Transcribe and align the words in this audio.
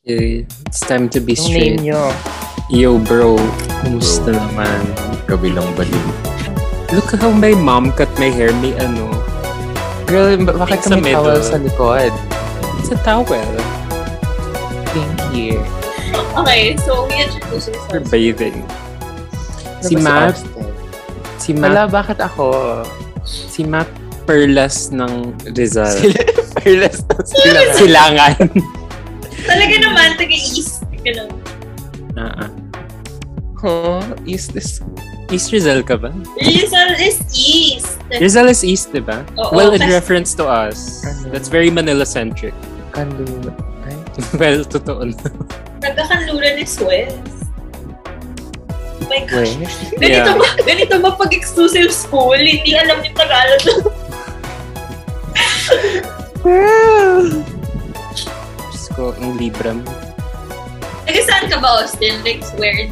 Okay, 0.00 0.48
it's 0.64 0.80
time 0.80 1.12
to 1.12 1.20
be 1.20 1.36
Yung 1.36 1.44
straight. 1.44 1.76
name 1.76 1.92
nyo. 1.92 2.00
Yo, 2.72 2.96
bro. 2.96 3.36
Kumusta 3.84 4.32
naman? 4.32 4.80
Kabilang 5.28 5.68
balik. 5.76 5.92
Look 6.88 7.12
how 7.12 7.28
my 7.28 7.52
mom 7.52 7.92
cut 7.92 8.08
my 8.16 8.32
hair. 8.32 8.48
May 8.58 8.72
ano. 8.80 9.12
Girl, 10.08 10.40
ba- 10.40 10.56
bakit 10.56 10.80
Sa 10.82 10.96
ka 10.96 11.04
may 11.04 11.12
towel 11.12 11.36
middle. 11.36 11.44
sa 11.44 11.56
likod? 11.60 12.12
It's 12.80 12.88
a 12.88 12.98
towel. 13.04 13.28
Thank 14.88 15.20
you. 15.36 15.60
Okay, 16.34 16.80
so 16.80 17.04
we 17.04 17.20
introduce 17.20 17.68
For 17.68 18.00
ourselves. 18.00 18.08
bathing. 18.08 18.56
Si 19.84 19.94
Ano 19.94 20.00
ba 20.00 20.32
Matt. 20.32 20.36
Si 21.36 21.50
Wala, 21.52 21.84
Matt. 21.84 21.92
bakit 21.92 22.18
ako? 22.18 22.48
Si 23.22 23.62
Matt 23.62 23.92
Perlas 24.24 24.88
ng 24.90 25.36
Rizal. 25.52 25.92
Sila, 26.00 26.24
fearless 26.56 27.04
na 27.04 27.20
sila. 27.20 27.60
Silangan. 27.76 28.36
Talaga 29.46 29.74
naman, 29.80 30.08
taga-east. 30.20 30.84
Ganun. 31.04 31.30
Ah, 32.16 32.46
ah. 32.46 32.50
Huh? 33.60 34.00
Is 34.24 34.48
this... 34.48 34.80
East 35.30 35.52
Rizal 35.54 35.84
ka 35.86 35.94
ba? 35.94 36.10
Rizal 36.42 36.96
is 36.98 37.22
east. 37.30 38.00
Rizal 38.18 38.48
is 38.50 38.64
east, 38.66 38.90
di 38.90 38.98
ba? 38.98 39.22
Oo, 39.38 39.54
well, 39.54 39.70
in 39.76 39.84
reference 39.86 40.34
to 40.34 40.42
us. 40.48 41.04
Ano? 41.06 41.30
That's 41.30 41.46
very 41.46 41.70
Manila-centric. 41.70 42.56
Kanlu... 42.90 43.52
Ay? 43.86 43.94
well, 44.40 44.64
totoo 44.66 45.06
na. 45.12 45.28
Nagkakanluran 45.84 46.58
is 46.58 46.74
west. 46.82 47.46
Oh 49.00 49.06
my 49.08 49.22
gosh. 49.28 49.54
Wait. 49.56 49.70
Ganito 50.02 50.34
Yeah. 50.34 50.36
ba, 50.36 50.48
ganito 50.66 50.94
ba 50.98 51.10
pag 51.14 51.30
exclusive 51.30 51.94
school? 51.94 52.36
Hindi 52.36 52.74
alam 52.74 53.00
yung 53.04 53.14
Tagalog. 53.14 53.86
Ko, 58.92 59.14
ang 59.14 59.36
Libra 59.36 59.74
mo. 59.74 59.86
Taga 61.04 61.20
saan 61.26 61.44
ka 61.48 61.56
ba, 61.58 61.82
Austin? 61.82 62.20
Like, 62.22 62.42
where 62.56 62.74
in? 62.76 62.90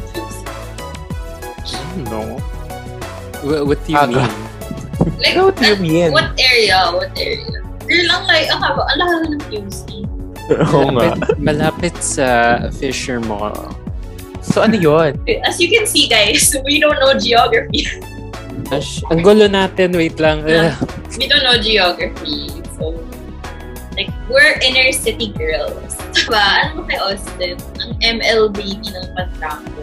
No. 2.07 2.39
Wh- 3.43 3.63
what 3.67 3.79
do 3.85 3.91
you 3.93 3.99
Aga. 3.99 4.23
mean? 4.27 4.33
Like, 5.19 5.35
What 5.35 5.55
do 5.55 5.67
you 5.67 5.79
mean? 5.79 6.11
What 6.11 6.35
area? 6.35 6.91
What 6.91 7.11
area? 7.15 7.59
Girl 7.87 8.05
lang, 8.07 8.23
like, 8.27 8.47
ang 8.51 8.59
haba, 8.59 8.83
ang 8.87 8.97
lahat 8.99 9.19
ng 9.31 9.41
QC. 9.47 9.83
Oo 10.75 10.91
nga. 10.95 11.15
Malapit, 11.39 11.95
sa 12.03 12.59
Fisher 12.75 13.19
Mall. 13.23 13.55
So 14.39 14.63
ano 14.63 14.75
yun? 14.75 15.19
As 15.43 15.59
you 15.59 15.67
can 15.71 15.83
see, 15.87 16.07
guys, 16.07 16.51
we 16.67 16.79
don't 16.79 16.99
know 16.99 17.15
geography. 17.15 17.87
Ash, 18.71 18.99
ang 19.11 19.23
gulo 19.23 19.47
natin, 19.47 19.95
wait 19.95 20.19
lang. 20.19 20.43
We 21.15 21.25
don't 21.27 21.43
know 21.43 21.57
geography. 21.59 22.58
We're 24.29 24.61
inner 24.61 24.93
city 24.93 25.33
girls. 25.33 25.97
Diba? 26.13 26.69
Ano 26.69 26.85
ba 26.85 26.93
kay 26.93 26.99
Austin? 27.01 27.57
Ang 27.81 27.91
ML 28.01 28.53
baby 28.53 28.77
ng 28.77 29.07
Pantraco. 29.17 29.81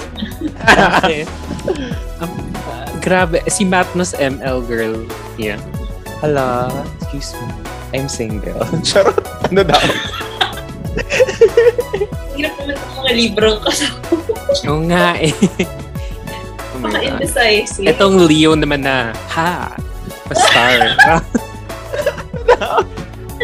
Um, 2.23 2.31
uh, 2.71 2.87
grabe, 3.03 3.43
si 3.51 3.67
Matnos 3.67 4.15
ML 4.15 4.63
girl. 4.71 5.03
Yeah. 5.35 5.59
Hala, 6.23 6.71
excuse 7.03 7.35
me. 7.35 7.51
I'm 7.91 8.07
single. 8.07 8.63
Charot. 8.87 9.19
Ano 9.51 9.67
daw? 9.67 9.83
Hirap 12.39 12.55
naman 12.63 12.79
ng 12.79 12.93
mga 13.03 13.13
librong 13.19 13.59
kasama. 13.67 13.99
Oo 14.71 14.83
nga 14.87 15.19
eh. 15.19 15.35
oh 16.71 16.79
my 16.87 16.95
God. 16.95 17.19
indecisive. 17.19 17.91
Itong 17.91 18.31
Leo 18.31 18.55
naman 18.55 18.87
na, 18.87 19.11
ha, 19.35 19.75
pa-star. 20.31 20.95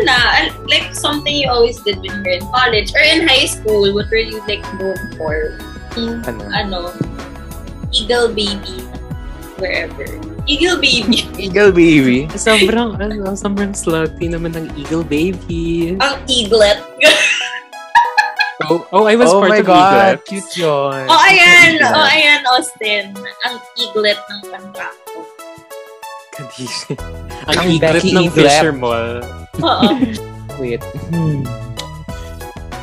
Na, 0.01 0.49
like 0.67 0.95
something 0.95 1.35
you 1.35 1.49
always 1.49 1.77
did 1.81 2.01
when 2.01 2.13
you 2.13 2.23
were 2.23 2.37
in 2.41 2.47
college 2.49 2.91
or 2.95 3.03
in 3.03 3.29
high 3.29 3.45
school, 3.45 3.85
what 3.93 4.09
were 4.09 4.23
you 4.23 4.41
like 4.49 4.65
known 4.77 4.97
for? 5.17 5.59
Yung, 5.97 6.25
Ano? 6.25 6.43
ano, 6.51 6.79
eagle 7.93 8.33
baby, 8.33 8.81
wherever. 9.61 10.07
Eagle 10.49 10.81
baby. 10.81 11.23
Eagle 11.39 11.71
baby. 11.71 12.27
sobrang, 12.35 12.99
ano, 12.99 13.31
sobrang 13.37 13.71
slutty 13.71 14.27
naman 14.27 14.57
ng 14.59 14.67
Eagle 14.75 15.07
Baby. 15.07 15.95
Ang 16.01 16.17
eaglet. 16.27 16.81
Oh, 18.71 18.87
oh 18.95 19.05
I 19.11 19.19
was 19.19 19.27
oh 19.27 19.43
part 19.43 19.51
my 19.51 19.59
of 19.59 19.67
God, 19.67 20.23
Eaglet. 20.23 20.23
cute 20.23 20.63
yun. 20.63 21.03
oh, 21.11 21.21
ayan. 21.27 21.83
Cute 21.83 21.83
Oh, 21.83 21.99
yun. 21.99 22.15
ayan, 22.15 22.41
Austin. 22.47 23.05
Ang 23.43 23.55
eaglet 23.75 24.15
ng 24.23 24.41
Pantraco. 24.47 25.19
Kadisi. 26.31 26.95
Ang 27.51 27.57
Ang 27.59 27.67
Eaglet 27.75 27.99
Becky 27.99 28.11
ng 28.15 28.31
Eaglet. 28.31 28.55
Fisher 28.55 28.71
Mall. 28.71 29.19
Oo. 29.61 29.89
Wait. 30.61 30.81
Hmm. 31.13 31.45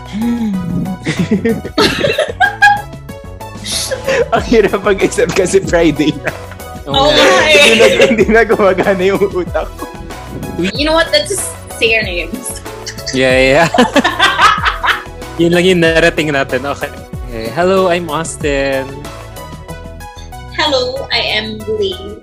Ang 4.30 4.46
hirap 4.46 4.86
pag-isip 4.86 5.34
kasi 5.34 5.58
Friday 5.66 6.14
na. 6.22 6.30
Oo 6.90 7.10
nga. 7.10 7.18
nga 7.18 7.50
Hindi 7.50 7.74
na, 7.74 7.86
eh. 7.86 7.98
hindi 8.10 8.26
na 8.30 8.42
gumagana 8.46 9.02
yung 9.02 9.22
utak 9.34 9.66
ko. 9.78 9.86
You 10.62 10.86
know 10.86 10.94
what? 10.94 11.10
Let's 11.10 11.34
just 11.34 11.50
say 11.82 11.98
our 11.98 12.06
names. 12.06 12.62
Yeah, 13.16 13.66
yeah. 13.66 13.70
Yun 15.42 15.56
lang 15.56 15.66
yung 15.66 15.82
narating 15.82 16.30
natin. 16.30 16.66
Okay. 16.68 16.92
okay. 17.26 17.48
Hello, 17.56 17.90
I'm 17.90 18.10
Austin. 18.12 18.86
Hello, 20.54 21.08
I 21.10 21.22
am 21.40 21.58
Lee. 21.80 22.20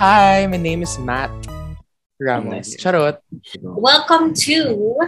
Hi, 0.00 0.48
my 0.48 0.56
name 0.56 0.80
is 0.80 0.96
Matt 0.98 1.28
Ramos. 2.20 2.76
Charot. 2.76 3.16
Welcome 3.64 4.34
to 4.44 4.98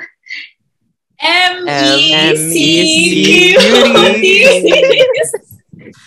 MEC 1.21 2.09
MEC 2.09 2.57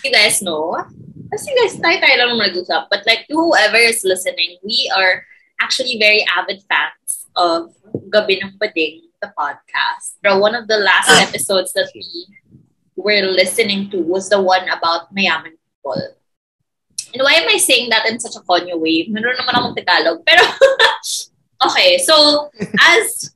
you 0.04 0.10
guys 0.10 0.42
know, 0.42 0.74
as 1.32 1.46
you 1.46 1.54
guys 1.54 1.78
tayo 1.78 1.96
tayo 2.02 2.14
lang 2.18 2.28
naman 2.34 2.50
nag-usap, 2.50 2.90
but 2.90 3.06
like 3.06 3.22
whoever 3.30 3.78
is 3.78 4.02
listening, 4.02 4.58
we 4.66 4.90
are 4.98 5.22
actually 5.62 5.94
very 6.02 6.26
avid 6.34 6.58
fans 6.66 7.30
of 7.38 7.70
Gabi 8.10 8.42
ng 8.42 8.58
Bading, 8.58 9.06
the 9.22 9.30
podcast. 9.38 10.18
Pero 10.18 10.42
one 10.42 10.58
of 10.58 10.66
the 10.66 10.82
last 10.82 11.06
ah. 11.06 11.22
episodes 11.22 11.70
that 11.78 11.86
we 11.94 12.26
were 12.98 13.22
listening 13.30 13.94
to 13.94 14.02
was 14.02 14.26
the 14.26 14.42
one 14.42 14.66
about 14.74 15.14
mayaman 15.14 15.54
people. 15.54 16.02
And 17.16 17.24
why 17.24 17.40
am 17.40 17.48
I 17.48 17.56
saying 17.56 17.88
that 17.88 18.04
in 18.04 18.20
such 18.20 18.36
a 18.36 18.44
conyo 18.44 18.76
way? 18.76 19.08
Meron 19.08 19.40
naman 19.40 19.56
akong 19.56 19.72
Tagalog. 19.72 20.20
Pero, 20.28 20.44
okay, 21.72 21.96
so, 22.04 22.52
as, 22.76 23.32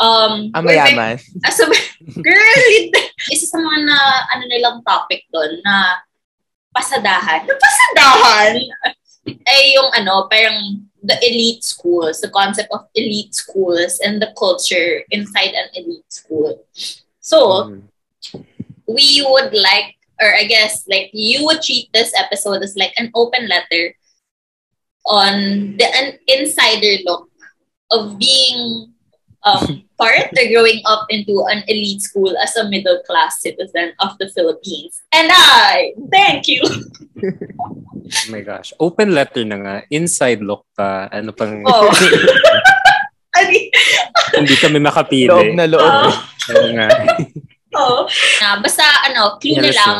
um, 0.00 0.48
Ang 0.56 0.64
mayaman. 0.64 1.20
as 1.44 1.60
a, 1.60 1.68
girl, 2.24 2.64
isa 3.28 3.44
sa 3.52 3.60
mga 3.60 3.84
na, 3.84 3.98
ano 4.32 4.48
nilang 4.48 4.80
topic 4.80 5.28
doon 5.28 5.60
na 5.60 6.00
pasadahan. 6.72 7.44
Yung 7.44 7.60
pasadahan 7.60 8.56
ay 9.28 9.76
yung 9.76 9.92
ano, 9.92 10.24
parang 10.32 10.80
the 11.04 11.20
elite 11.20 11.60
schools, 11.60 12.24
the 12.24 12.32
concept 12.32 12.72
of 12.72 12.88
elite 12.96 13.36
schools 13.36 14.00
and 14.00 14.24
the 14.24 14.32
culture 14.40 15.04
inside 15.12 15.52
an 15.52 15.68
elite 15.76 16.08
school. 16.08 16.56
So, 17.20 17.68
Mm. 17.68 17.92
we 18.88 19.20
would 19.20 19.52
like, 19.52 20.00
or 20.22 20.30
I 20.30 20.46
guess, 20.46 20.86
like, 20.86 21.10
you 21.10 21.42
would 21.44 21.60
treat 21.62 21.90
this 21.90 22.14
episode 22.14 22.62
as 22.62 22.78
like 22.78 22.94
an 22.96 23.10
open 23.18 23.50
letter 23.50 23.98
on 25.10 25.74
the 25.82 25.86
an 25.98 26.14
insider 26.30 27.02
look 27.02 27.26
of 27.90 28.18
being 28.22 28.94
um, 29.42 29.82
part 29.98 30.30
or 30.30 30.46
growing 30.46 30.78
up 30.86 31.10
into 31.10 31.42
an 31.50 31.66
elite 31.66 32.02
school 32.02 32.30
as 32.38 32.54
a 32.54 32.70
middle 32.70 33.02
class 33.02 33.42
citizen 33.42 33.92
of 33.98 34.14
the 34.22 34.30
Philippines. 34.30 35.02
And 35.10 35.26
I 35.34 35.92
thank 36.10 36.46
you. 36.46 36.62
Oh 38.12 38.28
my 38.28 38.44
gosh. 38.44 38.76
Open 38.76 39.16
letter 39.16 39.40
na 39.40 39.56
nga. 39.56 39.74
Inside 39.88 40.44
look 40.44 40.68
pa. 40.76 41.08
Ano 41.08 41.32
pang... 41.32 41.64
Oh. 41.64 41.88
Ani- 43.40 43.72
Hindi 44.36 44.54
kami 44.60 44.76
makapili. 44.76 45.32
Loob 45.32 45.56
na 45.56 45.64
loob. 45.64 46.12
Oo 46.52 46.68
nga. 46.76 46.88
Oh. 47.74 48.08
Na, 48.40 48.60
basta, 48.60 48.82
ano, 49.08 49.38
clue 49.38 49.60
na 49.60 49.72
lang, 49.72 49.98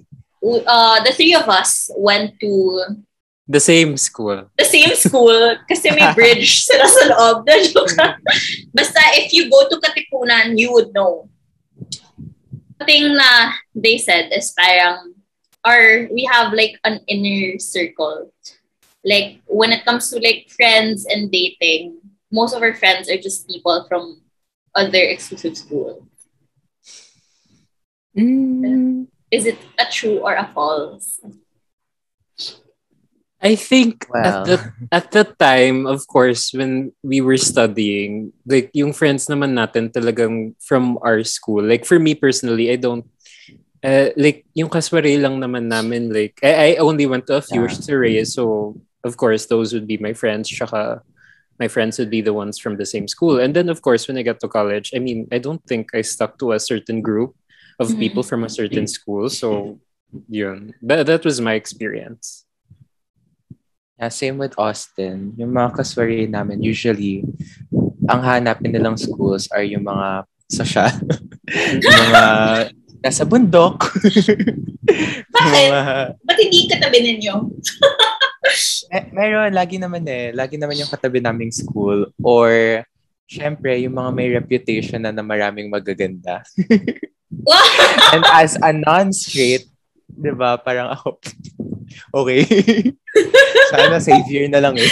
uh, 0.66 0.98
the 1.04 1.12
three 1.12 1.34
of 1.34 1.48
us 1.48 1.90
went 1.96 2.38
to 2.40 2.80
The 3.50 3.58
same 3.58 3.98
school. 3.98 4.46
the 4.54 4.62
same 4.64 4.94
school 4.94 5.58
kasi 5.66 5.90
may 5.90 6.06
bridge 6.18 6.62
sila 6.70 6.86
sa 6.86 7.02
loob. 7.10 7.42
Na 7.42 7.58
joke 7.66 7.90
lang. 7.98 8.14
Basta 8.70 9.02
if 9.18 9.34
you 9.34 9.50
go 9.50 9.66
to 9.66 9.82
Katipunan, 9.82 10.54
you 10.54 10.70
would 10.70 10.94
know. 10.94 11.26
The 12.78 12.86
thing 12.86 13.10
na 13.18 13.58
they 13.74 13.98
said 13.98 14.30
is 14.30 14.54
parang, 14.54 15.18
or 15.66 16.06
we 16.14 16.30
have 16.30 16.54
like 16.54 16.78
an 16.86 17.02
inner 17.10 17.58
circle. 17.58 18.30
Like 19.02 19.42
when 19.50 19.74
it 19.74 19.82
comes 19.82 20.14
to 20.14 20.22
like 20.22 20.46
friends 20.54 21.02
and 21.10 21.26
dating, 21.26 21.98
most 22.30 22.54
of 22.54 22.62
our 22.62 22.78
friends 22.78 23.10
are 23.10 23.18
just 23.18 23.50
people 23.50 23.82
from 23.90 24.22
other 24.78 25.02
exclusive 25.10 25.58
schools. 28.14 29.06
Is 29.30 29.46
it 29.46 29.58
a 29.78 29.86
true 29.90 30.18
or 30.18 30.34
a 30.34 30.46
false? 30.54 31.20
I 33.42 33.54
think 33.56 34.06
Well. 34.08 34.24
at 34.26 34.44
the 34.44 34.56
at 34.92 35.06
the 35.12 35.24
time, 35.24 35.86
of 35.86 36.06
course, 36.06 36.52
when 36.52 36.92
we 37.02 37.20
were 37.20 37.38
studying, 37.40 38.32
like 38.44 38.68
yung 38.74 38.92
friends 38.92 39.26
naman 39.26 39.56
natin 39.56 39.88
talagang 39.92 40.54
from 40.60 40.98
our 41.00 41.24
school. 41.24 41.64
Like 41.64 41.86
for 41.86 41.98
me 41.98 42.14
personally, 42.14 42.68
I 42.70 42.76
don't 42.76 43.08
uh, 43.84 44.12
like 44.16 44.44
yung 44.52 44.68
kaswari 44.68 45.16
lang 45.16 45.40
naman 45.40 45.72
namin 45.72 46.12
like 46.12 46.36
I, 46.44 46.76
I 46.76 46.84
only 46.84 47.06
went 47.06 47.26
to 47.28 47.36
a 47.40 47.44
few 47.44 47.64
Yeah. 47.64 47.72
surveys, 47.72 48.34
so 48.36 48.76
of 49.04 49.16
course 49.16 49.46
those 49.46 49.72
would 49.72 49.86
be 49.88 49.96
my 49.96 50.12
friends. 50.12 50.50
Tsaka 50.52 51.00
my 51.58 51.68
friends 51.68 51.96
would 51.98 52.10
be 52.12 52.20
the 52.20 52.32
ones 52.36 52.58
from 52.60 52.76
the 52.76 52.84
same 52.84 53.08
school. 53.08 53.40
And 53.40 53.56
then 53.56 53.68
of 53.72 53.80
course 53.80 54.04
when 54.08 54.18
I 54.20 54.22
got 54.22 54.40
to 54.44 54.48
college, 54.52 54.92
I 54.92 55.00
mean, 55.00 55.28
I 55.32 55.38
don't 55.40 55.64
think 55.64 55.96
I 55.96 56.02
stuck 56.04 56.36
to 56.44 56.52
a 56.52 56.60
certain 56.60 57.00
group 57.00 57.32
of 57.80 57.88
Mhm. 57.90 57.98
people 57.98 58.20
from 58.22 58.44
a 58.44 58.52
certain 58.52 58.84
school. 58.84 59.32
So 59.32 59.80
yun. 60.28 60.76
That, 60.84 61.08
that 61.08 61.24
was 61.24 61.40
my 61.40 61.56
experience. 61.56 62.44
Yeah, 63.96 64.08
same 64.08 64.40
with 64.40 64.56
Austin. 64.56 65.36
Yung 65.36 65.52
mga 65.52 65.76
kaswari 65.76 66.24
namin, 66.24 66.64
usually, 66.64 67.20
ang 68.08 68.24
hanapin 68.24 68.72
nilang 68.72 68.96
schools 68.96 69.44
are 69.52 69.64
yung 69.64 69.84
mga 69.84 70.24
social. 70.48 70.88
yung 71.84 71.96
mga 72.08 72.24
nasa 73.04 73.28
bundok. 73.28 73.92
Bakit? 75.36 75.68
mga, 75.68 75.96
Ba't 76.16 76.38
hindi 76.40 76.60
katabi 76.64 76.98
ninyo? 77.12 77.34
eh, 78.96 79.04
meron, 79.12 79.52
lagi 79.52 79.76
naman 79.76 80.00
eh. 80.08 80.32
Lagi 80.32 80.56
naman 80.56 80.80
yung 80.80 80.88
katabi 80.88 81.20
naming 81.20 81.52
school. 81.52 82.08
Or, 82.24 82.80
syempre, 83.28 83.84
yung 83.84 84.00
mga 84.00 84.10
may 84.16 84.28
reputation 84.32 85.04
na 85.04 85.12
na 85.12 85.20
maraming 85.20 85.68
magaganda. 85.68 86.40
And 88.12 88.24
as 88.26 88.58
a 88.58 88.74
non-straight, 88.74 89.70
di 90.10 90.30
ba, 90.34 90.58
parang 90.58 90.90
ako, 90.90 91.18
okay. 92.20 92.42
Sana 93.70 94.02
savior 94.02 94.50
na 94.50 94.58
lang 94.58 94.74
eh. 94.76 94.90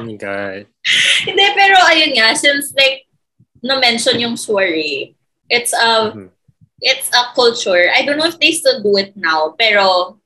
Oh 0.00 0.02
my 0.02 0.16
God. 0.16 0.64
Hindi, 1.28 1.44
pero 1.54 1.76
ayun 1.86 2.16
nga, 2.16 2.32
since 2.34 2.72
like, 2.74 3.04
na-mention 3.62 4.20
yung 4.20 4.36
soiree, 4.36 5.14
it's 5.48 5.72
a, 5.72 6.12
Mhm. 6.12 6.28
it's 6.80 7.08
a 7.12 7.32
culture. 7.36 7.88
I 7.92 8.02
don't 8.04 8.16
know 8.16 8.28
if 8.28 8.40
they 8.40 8.52
still 8.52 8.80
do 8.82 8.96
it 8.96 9.12
now, 9.16 9.52
pero, 9.56 10.16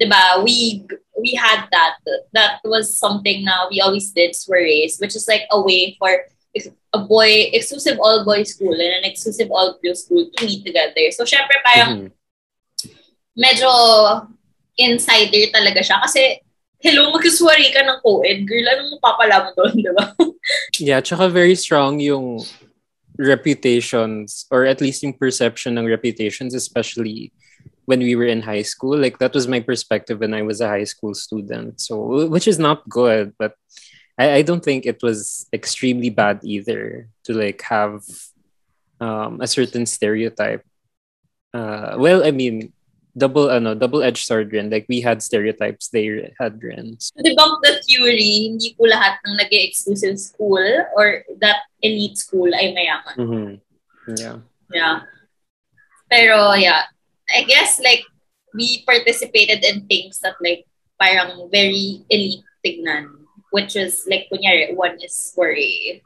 di 0.00 0.06
ba, 0.06 0.40
we, 0.42 0.86
we 1.18 1.34
had 1.34 1.66
that. 1.70 1.98
That 2.32 2.62
was 2.64 2.94
something 2.94 3.44
na 3.44 3.66
we 3.70 3.82
always 3.82 4.10
did 4.10 4.34
soirees, 4.34 4.98
which 4.98 5.14
is 5.14 5.26
like 5.28 5.46
a 5.50 5.60
way 5.60 5.94
for 5.98 6.10
a 6.92 7.00
boy, 7.04 7.50
exclusive 7.52 7.98
all-boy 8.00 8.42
school 8.44 8.72
and 8.72 9.02
an 9.02 9.04
exclusive 9.04 9.50
all-girl 9.50 9.94
school 9.94 10.24
to 10.24 10.36
meet 10.46 10.64
together. 10.64 11.04
So, 11.12 11.24
syempre, 11.24 11.60
parang, 11.64 11.90
Mhm. 11.92 12.10
medyo 13.36 13.68
insider 14.76 15.52
talaga 15.52 15.80
siya. 15.84 16.00
Kasi, 16.00 16.40
hello, 16.80 17.12
magkaswari 17.12 17.72
ka 17.72 17.84
ng 17.84 18.00
co-ed. 18.00 18.44
Girl, 18.48 18.64
anong 18.68 18.96
mapapala 18.96 19.36
mo 19.44 19.50
doon, 19.56 19.74
di 19.84 19.92
ba? 19.92 20.04
Yeah, 20.80 21.00
tsaka 21.00 21.28
very 21.28 21.56
strong 21.56 22.00
yung 22.00 22.44
reputations 23.16 24.44
or 24.52 24.68
at 24.68 24.80
least 24.80 25.02
yung 25.02 25.16
perception 25.16 25.76
ng 25.80 25.88
reputations, 25.88 26.52
especially 26.52 27.32
when 27.88 28.00
we 28.00 28.14
were 28.14 28.28
in 28.28 28.42
high 28.44 28.62
school. 28.66 28.96
Like 28.98 29.18
that 29.18 29.32
was 29.32 29.48
my 29.48 29.60
perspective 29.60 30.20
when 30.20 30.34
I 30.34 30.42
was 30.42 30.60
a 30.60 30.68
high 30.68 30.84
school 30.84 31.14
student. 31.14 31.80
So, 31.80 32.28
which 32.28 32.46
is 32.46 32.58
not 32.58 32.84
good, 32.88 33.32
but 33.38 33.56
I, 34.18 34.40
I 34.40 34.42
don't 34.42 34.64
think 34.64 34.86
it 34.86 35.02
was 35.02 35.46
extremely 35.52 36.10
bad 36.10 36.40
either 36.42 37.08
to 37.24 37.34
like 37.34 37.62
have 37.62 38.02
um, 39.00 39.40
a 39.40 39.46
certain 39.46 39.86
stereotype. 39.86 40.64
Uh, 41.52 41.96
well, 41.98 42.24
I 42.24 42.30
mean, 42.30 42.72
double 43.16 43.50
ano, 43.50 43.74
double-edged 43.74 44.24
sword 44.26 44.52
rin. 44.52 44.68
Like 44.70 44.86
we 44.88 45.00
had 45.00 45.22
stereotypes, 45.22 45.88
they 45.88 46.32
had 46.38 46.62
rin. 46.62 46.96
To 47.16 47.22
debunk 47.22 47.64
the 47.64 47.80
theory, 47.84 48.52
hindi 48.52 48.76
po 48.76 48.84
lahat 48.84 49.20
ng 49.24 49.36
nag 49.36 49.52
exclusive 49.52 50.20
school 50.20 50.64
or 50.96 51.24
that 51.40 51.64
elite 51.82 52.18
school 52.18 52.52
ay 52.52 52.76
mayaman. 52.76 53.16
Mhm. 53.16 53.50
Yeah. 54.16 54.38
Yeah. 54.72 55.00
Pero, 56.10 56.54
yeah. 56.54 56.86
I 57.26 57.42
guess, 57.42 57.80
like, 57.82 58.06
we 58.54 58.84
participated 58.86 59.64
in 59.64 59.86
things 59.90 60.20
that, 60.22 60.38
like, 60.40 60.64
parang 61.00 61.50
very 61.50 62.06
elite 62.08 62.46
tignan. 62.64 63.25
Which 63.50 63.76
is, 63.76 64.06
like, 64.10 64.26
kunyari, 64.32 64.74
one 64.74 64.98
is 65.02 65.32
worry. 65.36 66.02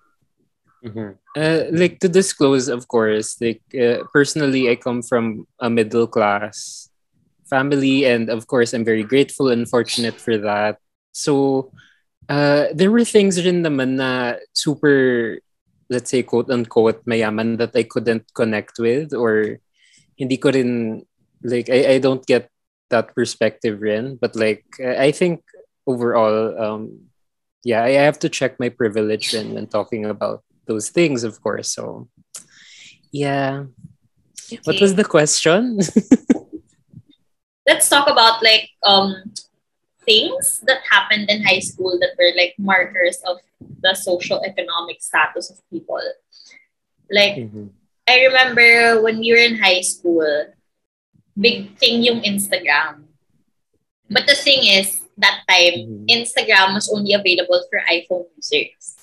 Mhm. 0.80 1.20
Uh, 1.36 1.68
like 1.76 2.00
to 2.00 2.08
disclose, 2.08 2.68
of 2.72 2.88
course, 2.88 3.36
like 3.36 3.60
uh, 3.76 4.00
personally, 4.16 4.72
I 4.72 4.80
come 4.80 5.04
from 5.04 5.44
a 5.60 5.68
middle 5.68 6.08
class 6.08 6.88
family, 7.52 8.08
and 8.08 8.30
of 8.32 8.46
course, 8.48 8.72
I'm 8.72 8.84
very 8.84 9.04
grateful 9.04 9.52
and 9.52 9.68
fortunate 9.68 10.16
for 10.16 10.38
that. 10.40 10.80
So, 11.12 11.68
uh, 12.32 12.72
there 12.72 12.88
were 12.88 13.04
things 13.04 13.44
rin 13.44 13.60
naman 13.60 14.00
na 14.00 14.40
super, 14.56 15.36
let's 15.92 16.08
say, 16.08 16.22
quote 16.24 16.48
unquote, 16.48 17.04
mayaman 17.04 17.58
that 17.58 17.76
I 17.76 17.84
couldn't 17.84 18.32
connect 18.32 18.78
with, 18.80 19.12
or 19.12 19.60
hindi 20.16 20.40
ko 20.40 20.48
rin, 20.48 21.04
like, 21.44 21.68
I, 21.68 21.96
I 21.96 21.98
don't 21.98 22.24
get 22.24 22.48
that 22.88 23.12
perspective 23.14 23.84
rin. 23.84 24.16
But 24.16 24.32
like, 24.32 24.64
I 24.80 25.12
think 25.12 25.44
overall, 25.86 26.56
um, 26.56 27.09
yeah, 27.64 27.84
I 27.84 27.90
have 27.90 28.18
to 28.20 28.28
check 28.28 28.58
my 28.58 28.68
privilege 28.68 29.32
rin 29.32 29.54
when 29.54 29.66
talking 29.66 30.04
about 30.04 30.42
those 30.66 30.88
things, 30.90 31.24
of 31.24 31.40
course. 31.42 31.68
So, 31.68 32.08
yeah. 33.12 33.64
What 34.64 34.80
was 34.80 34.94
the 34.94 35.04
question? 35.04 35.78
Let's 37.66 37.88
talk 37.88 38.08
about, 38.10 38.42
like, 38.42 38.70
um, 38.82 39.32
things 40.04 40.60
that 40.66 40.80
happened 40.90 41.30
in 41.30 41.44
high 41.44 41.60
school 41.60 41.98
that 42.00 42.16
were, 42.18 42.32
like, 42.36 42.54
markers 42.58 43.18
of 43.26 43.38
the 43.82 43.94
social 43.94 44.42
economic 44.42 45.02
status 45.02 45.50
of 45.50 45.60
people. 45.70 46.00
Like, 47.10 47.36
Mhm. 47.36 47.70
I 48.08 48.26
remember 48.26 49.02
when 49.02 49.20
we 49.20 49.30
were 49.30 49.44
in 49.44 49.58
high 49.58 49.82
school, 49.82 50.26
big 51.38 51.78
thing 51.78 52.02
yung 52.02 52.22
Instagram. 52.22 53.06
But 54.10 54.26
the 54.26 54.34
thing 54.34 54.66
is, 54.66 54.99
that 55.20 55.44
time, 55.44 55.76
Mhm. 55.84 56.04
Instagram 56.08 56.74
was 56.74 56.88
only 56.88 57.12
available 57.12 57.60
for 57.68 57.78
iPhone 57.86 58.26
users. 58.34 58.96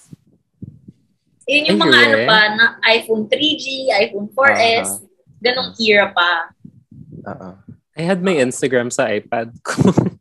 Yun 1.48 1.72
yung 1.72 1.80
Ay, 1.80 1.84
mga 1.86 1.98
ano 2.04 2.18
pa, 2.26 2.40
na 2.52 2.66
iPhone 2.92 3.24
3G, 3.26 3.88
iPhone 3.96 4.28
4S, 4.30 5.00
ganong 5.40 5.72
era 5.80 6.12
pa. 6.12 6.52
Oo. 7.24 7.50
I 7.96 8.04
had 8.04 8.20
my 8.20 8.36
Instagram 8.36 8.92
sa 8.92 9.08
iPad 9.08 9.56
ko. 9.64 9.74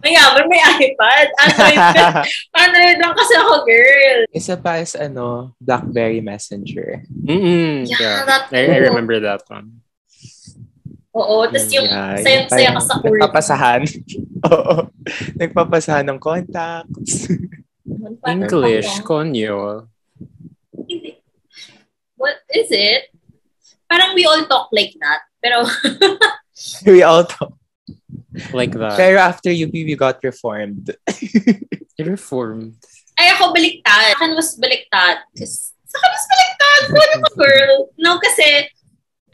Mayaman 0.00 0.46
may 0.46 0.62
iPad. 0.62 1.26
Android, 1.36 1.78
Android 2.62 2.96
lang 2.96 3.10
kasi 3.12 3.34
ako, 3.34 3.54
girl. 3.66 4.18
Isa 4.30 4.54
pa 4.54 4.78
is 4.78 4.94
ano, 4.94 5.52
BlackBerry 5.58 6.22
Messenger. 6.22 7.02
Mm-mm, 7.10 7.82
Yeah, 7.84 7.98
yeah. 7.98 8.18
that 8.24 8.48
I, 8.54 8.70
I 8.70 8.78
remember 8.86 9.18
that 9.20 9.42
one. 9.50 9.82
Oo, 11.18 11.36
tapos 11.50 11.66
Mm, 11.66 11.74
yung 11.74 11.88
Yeah, 11.90 12.14
sayang-saya 12.22 12.68
ka 12.70 12.80
sa 12.82 12.94
court. 13.02 13.18
Nagpapasahan. 13.18 13.80
Oo. 14.54 14.74
Nagpapasahan 15.34 16.06
ng 16.06 16.18
contacts. 16.22 17.26
English, 18.28 19.02
konyo. 19.02 19.88
Hindi. 20.86 21.18
What 22.14 22.38
is 22.54 22.70
it? 22.70 23.10
Parang 23.90 24.14
we 24.14 24.22
all 24.28 24.46
talk 24.46 24.70
like 24.70 24.94
that. 25.02 25.26
Pero, 25.42 25.66
we 26.86 27.02
all 27.02 27.26
talk. 27.26 27.58
Like 28.54 28.74
that. 28.78 28.94
Pero 28.94 29.18
after 29.18 29.50
UP, 29.50 29.72
we 29.74 29.98
got 29.98 30.22
reformed. 30.22 30.94
Reformed. 31.98 32.78
ay 33.18 33.34
ako 33.34 33.50
baliktad. 33.50 34.14
Sa 34.14 34.22
akin 34.22 34.30
was 34.38 34.54
baliktad. 34.54 35.26
Kasi, 35.34 35.74
sa 35.74 35.96
akin 35.98 36.10
was 36.14 36.26
baliktad. 36.30 36.80
What 36.94 37.10
a 37.10 37.20
girl. 37.34 37.74
No, 37.98 38.22
kasi 38.22 38.70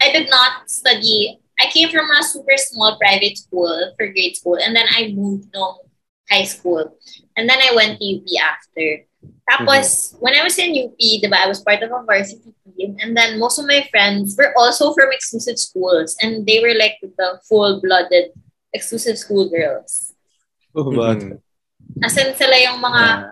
I 0.01 0.09
did 0.09 0.25
not 0.33 0.65
study. 0.65 1.37
I 1.59 1.67
came 1.71 1.89
from 1.89 2.09
a 2.11 2.23
super 2.23 2.57
small 2.57 2.97
private 2.99 3.37
school 3.37 3.93
for 3.97 4.07
grade 4.07 4.35
school. 4.35 4.57
And 4.59 4.75
then 4.75 4.85
I 4.89 5.13
moved 5.15 5.49
no 5.53 5.79
high 6.29 6.43
school. 6.43 6.97
And 7.37 7.49
then 7.49 7.59
I 7.61 7.73
went 7.75 7.99
to 7.99 8.05
UP 8.05 8.27
after. 8.41 9.05
Tapos, 9.49 10.15
when 10.19 10.33
I 10.35 10.43
was 10.43 10.57
in 10.57 10.73
UP, 10.73 10.97
diba, 10.97 11.37
I 11.37 11.47
was 11.47 11.61
part 11.61 11.81
of 11.81 11.91
a 11.91 12.03
varsity 12.03 12.53
team. 12.77 12.97
And 12.99 13.15
then 13.15 13.39
most 13.39 13.57
of 13.59 13.65
my 13.65 13.87
friends 13.89 14.35
were 14.37 14.53
also 14.57 14.93
from 14.93 15.11
exclusive 15.11 15.57
schools. 15.57 16.15
And 16.21 16.45
they 16.45 16.59
were 16.59 16.73
like 16.77 16.97
the 17.01 17.39
full-blooded 17.47 18.31
exclusive 18.73 19.17
school 19.17 19.49
girls. 19.49 20.13
Oh, 20.75 20.91
Mhm. 20.91 21.39
As 22.03 22.17
in, 22.17 22.35
sila 22.35 22.57
yung 22.59 22.81
mga 22.83 23.31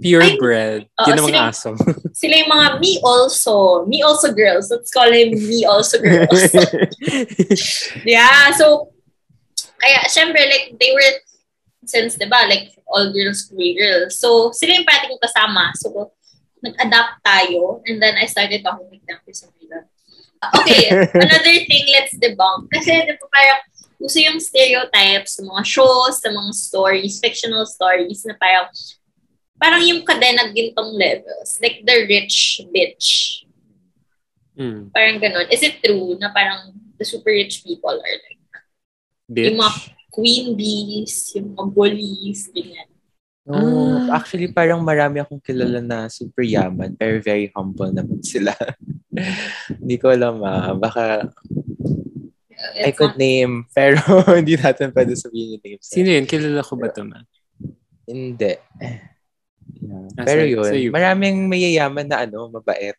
Purebred. 0.00 0.88
Oo, 0.96 1.06
Yun 1.06 1.14
namang 1.16 1.30
sila- 1.30 1.48
aso. 1.52 1.70
sila 2.20 2.34
yung 2.40 2.50
mga 2.50 2.68
me 2.80 2.92
also, 3.04 3.84
me 3.86 4.02
also 4.02 4.32
girls. 4.32 4.72
Let's 4.72 4.90
call 4.90 5.12
him 5.12 5.36
me 5.36 5.64
also 5.68 6.00
girls. 6.00 6.50
yeah, 8.08 8.50
so, 8.56 8.90
kaya, 9.76 10.08
syempre, 10.08 10.40
like, 10.48 10.76
they 10.80 10.92
were, 10.92 11.12
since, 11.84 12.16
di 12.16 12.26
ba, 12.26 12.48
like, 12.48 12.72
all 12.88 13.12
girls, 13.12 13.46
school 13.46 13.72
girls. 13.76 14.18
So, 14.18 14.52
sila 14.52 14.80
yung 14.80 14.88
parati 14.88 15.16
kasama. 15.20 15.72
So, 15.76 16.12
nag-adapt 16.60 17.24
tayo, 17.24 17.80
and 17.88 18.00
then 18.00 18.16
I 18.16 18.26
started 18.26 18.60
talking 18.64 18.88
with 18.90 19.04
them 19.08 19.20
for 19.24 19.32
some 19.32 19.52
reason. 19.60 19.84
Okay, 20.60 20.88
another 21.24 21.56
thing, 21.68 21.84
let's 21.92 22.16
debunk. 22.16 22.68
Kasi, 22.72 23.04
di 23.04 23.16
ba, 23.16 23.26
parang, 23.28 23.60
uso 24.00 24.16
yung 24.16 24.40
stereotypes 24.40 25.36
sa 25.36 25.42
mga 25.44 25.62
shows, 25.68 26.24
sa 26.24 26.32
mga 26.32 26.52
stories, 26.56 27.20
fictional 27.20 27.68
stories 27.68 28.24
na 28.24 28.32
parang 28.40 28.72
parang 29.60 29.84
yung 29.84 30.00
kadena 30.02 30.48
gintong 30.50 30.96
levels. 30.96 31.60
Like 31.60 31.84
the 31.84 32.08
rich 32.08 32.64
bitch. 32.68 33.44
Mm. 34.56 34.88
Parang 34.90 35.16
ganun. 35.18 35.46
Is 35.48 35.60
it 35.60 35.78
true 35.78 36.16
na 36.16 36.32
parang 36.32 36.72
the 36.96 37.04
super 37.04 37.30
rich 37.30 37.60
people 37.62 37.92
are 37.92 38.16
like 38.18 38.40
Bitch. 39.30 39.46
yung 39.46 39.60
mga 39.60 39.72
queen 40.10 40.46
bees, 40.58 41.30
yung 41.38 41.54
mga 41.54 41.64
bullies, 41.70 42.50
ganyan. 42.50 42.88
No, 43.46 43.56
Ah. 44.10 44.18
actually 44.18 44.48
parang 44.48 44.80
marami 44.80 45.18
akong 45.18 45.40
kilala 45.40 45.80
na 45.80 46.06
super 46.06 46.42
yaman 46.42 46.92
pero 46.94 47.18
very 47.20 47.48
humble 47.52 47.88
naman 47.88 48.20
sila. 48.20 48.52
Hindi 49.80 49.96
ko 49.96 50.10
alam 50.10 50.40
ah. 50.42 50.74
Baka 50.74 51.28
Uh, 52.60 52.84
I 52.84 52.92
it's 52.92 52.98
could 53.00 53.16
not- 53.16 53.24
name 53.24 53.64
pero 53.72 53.96
hindi 54.36 54.52
natin 54.52 54.92
pwede 54.92 55.16
sabihin 55.16 55.56
yung 55.56 55.64
names. 55.64 55.80
Sino 55.80 56.12
yun? 56.12 56.28
Kilala 56.28 56.60
ko 56.60 56.76
ba 56.76 56.92
ito 56.92 57.00
ma? 57.08 57.24
Hindi. 58.04 58.52
Yeah. 59.80 60.06
Ah, 60.20 60.24
Pero 60.28 60.40
sa- 60.44 60.50
yun, 60.52 60.64
sa 60.64 60.76
iyo. 60.76 60.90
maraming 60.92 61.48
mayayaman 61.48 62.06
na 62.06 62.28
ano, 62.28 62.52
mabait. 62.52 62.96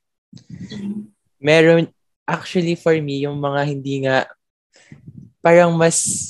Meron, 1.37 1.89
actually 2.25 2.73
for 2.73 2.93
me, 2.97 3.21
yung 3.21 3.37
mga 3.37 3.61
hindi 3.65 4.05
nga, 4.05 4.25
parang 5.39 5.73
mas, 5.77 6.29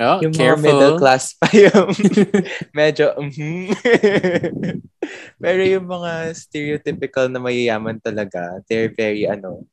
Oh, 0.00 0.16
yung 0.24 0.32
mga 0.32 0.56
careful. 0.56 0.64
middle 0.64 0.96
class 0.96 1.36
pa 1.36 1.44
yung 1.52 1.92
medyo, 2.78 3.12
mhm. 3.20 3.68
Pero 5.42 5.60
yung 5.60 5.84
mga 5.84 6.32
stereotypical 6.32 7.28
na 7.28 7.36
mayayaman 7.36 8.00
talaga, 8.00 8.64
they're 8.64 8.88
very 8.88 9.28
ano. 9.28 9.68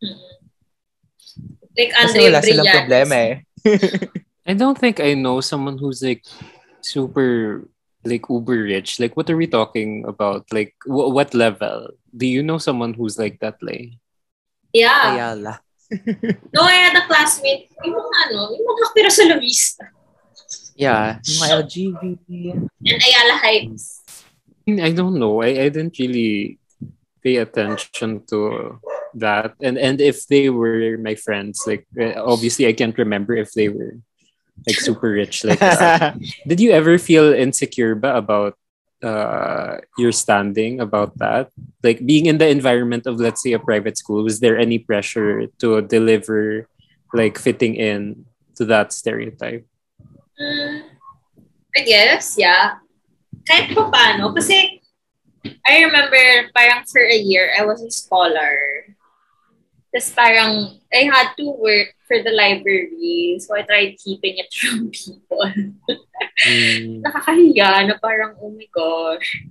Like 1.80 1.96
kasi 1.96 2.20
Andre 2.20 2.24
wala 2.28 2.40
silang 2.44 2.68
problema 2.68 3.16
eh. 3.16 3.34
I 4.50 4.54
don't 4.56 4.76
think 4.76 5.00
I 5.00 5.16
know 5.16 5.40
someone 5.40 5.80
who's 5.80 6.04
like 6.04 6.28
super 6.84 7.64
like 8.08 8.30
uber 8.30 8.64
rich. 8.64 9.00
Like 9.00 9.16
what 9.16 9.30
are 9.30 9.38
we 9.38 9.48
talking 9.48 10.08
about? 10.08 10.48
Like 10.52 10.74
wh- 10.88 11.12
what 11.12 11.34
level? 11.36 11.92
Do 12.16 12.26
you 12.26 12.42
know 12.42 12.58
someone 12.58 12.96
who's 12.96 13.20
like 13.20 13.40
that 13.44 13.62
Lay? 13.62 14.00
Yeah. 14.74 15.14
Ayala. 15.14 15.60
No, 16.54 16.68
I 16.68 16.92
had 16.92 17.00
a 17.00 17.08
classmate, 17.08 17.72
yung 17.80 17.96
mga 17.96 18.16
ano, 18.28 18.52
yung 18.52 18.66
mga 18.68 18.76
nakapira 18.76 19.12
sa 19.12 19.24
La 19.24 19.38
Vista. 19.40 19.88
Yeah, 20.76 21.24
yung 21.24 21.40
mga 21.48 21.56
LGBT. 21.64 22.30
And 22.84 23.00
Ayala 23.00 23.36
Heights. 23.40 24.04
I 24.68 24.92
don't 24.92 25.16
know. 25.16 25.42
I, 25.42 25.64
I 25.64 25.68
didn't 25.72 25.96
really 25.96 26.60
pay 27.24 27.38
attention 27.40 28.24
to 28.28 28.80
that. 29.16 29.56
And 29.64 29.80
and 29.80 30.04
if 30.04 30.28
they 30.28 30.52
were 30.52 31.00
my 31.00 31.16
friends, 31.16 31.64
like 31.66 31.88
uh, 31.96 32.20
obviously 32.20 32.68
I 32.68 32.76
can't 32.76 32.98
remember 32.98 33.36
if 33.36 33.56
they 33.56 33.72
were 33.72 33.96
like 34.66 34.80
super 34.80 35.12
rich 35.12 35.44
like. 35.44 35.60
Did 36.48 36.60
you 36.60 36.72
ever 36.72 36.98
feel 36.98 37.34
insecure 37.34 37.96
ba 37.96 38.18
about 38.18 38.58
uh 39.04 39.78
your 39.98 40.12
standing 40.12 40.80
about 40.80 41.18
that? 41.20 41.52
Like 41.84 42.06
being 42.06 42.26
in 42.26 42.38
the 42.38 42.50
environment 42.50 43.06
of 43.06 43.20
let's 43.20 43.44
say 43.44 43.54
a 43.54 43.60
private 43.60 43.98
school, 43.98 44.24
was 44.24 44.40
there 44.40 44.58
any 44.58 44.80
pressure 44.80 45.48
to 45.60 45.82
deliver 45.82 46.68
like 47.14 47.38
fitting 47.38 47.76
in 47.76 48.26
to 48.56 48.66
that 48.66 48.92
stereotype? 48.92 49.66
Mm, 50.40 50.84
I 51.76 51.82
guess, 51.82 52.36
yeah. 52.38 52.78
Kahit 53.48 53.74
pa 53.74 53.90
paano. 53.90 54.34
Kasi, 54.34 54.82
I 55.66 55.86
remember, 55.86 56.50
parang 56.54 56.84
for 56.86 57.02
a 57.02 57.18
year, 57.18 57.54
I 57.58 57.66
was 57.66 57.82
a 57.82 57.90
scholar. 57.90 58.86
Tapos 59.94 60.14
parang, 60.14 60.78
I 60.94 61.10
had 61.10 61.34
to 61.38 61.46
work 61.58 61.97
for 62.08 62.24
the 62.24 62.32
library. 62.32 63.38
So, 63.44 63.56
I 63.56 63.62
tried 63.62 64.00
keeping 64.00 64.40
it 64.40 64.50
from 64.58 64.90
people. 64.90 65.46
Mm. 66.48 67.04
Nakakahiya 67.04 67.92
na 67.92 67.96
parang, 68.02 68.40
oh 68.42 68.50
my 68.50 68.68
gosh. 68.72 69.46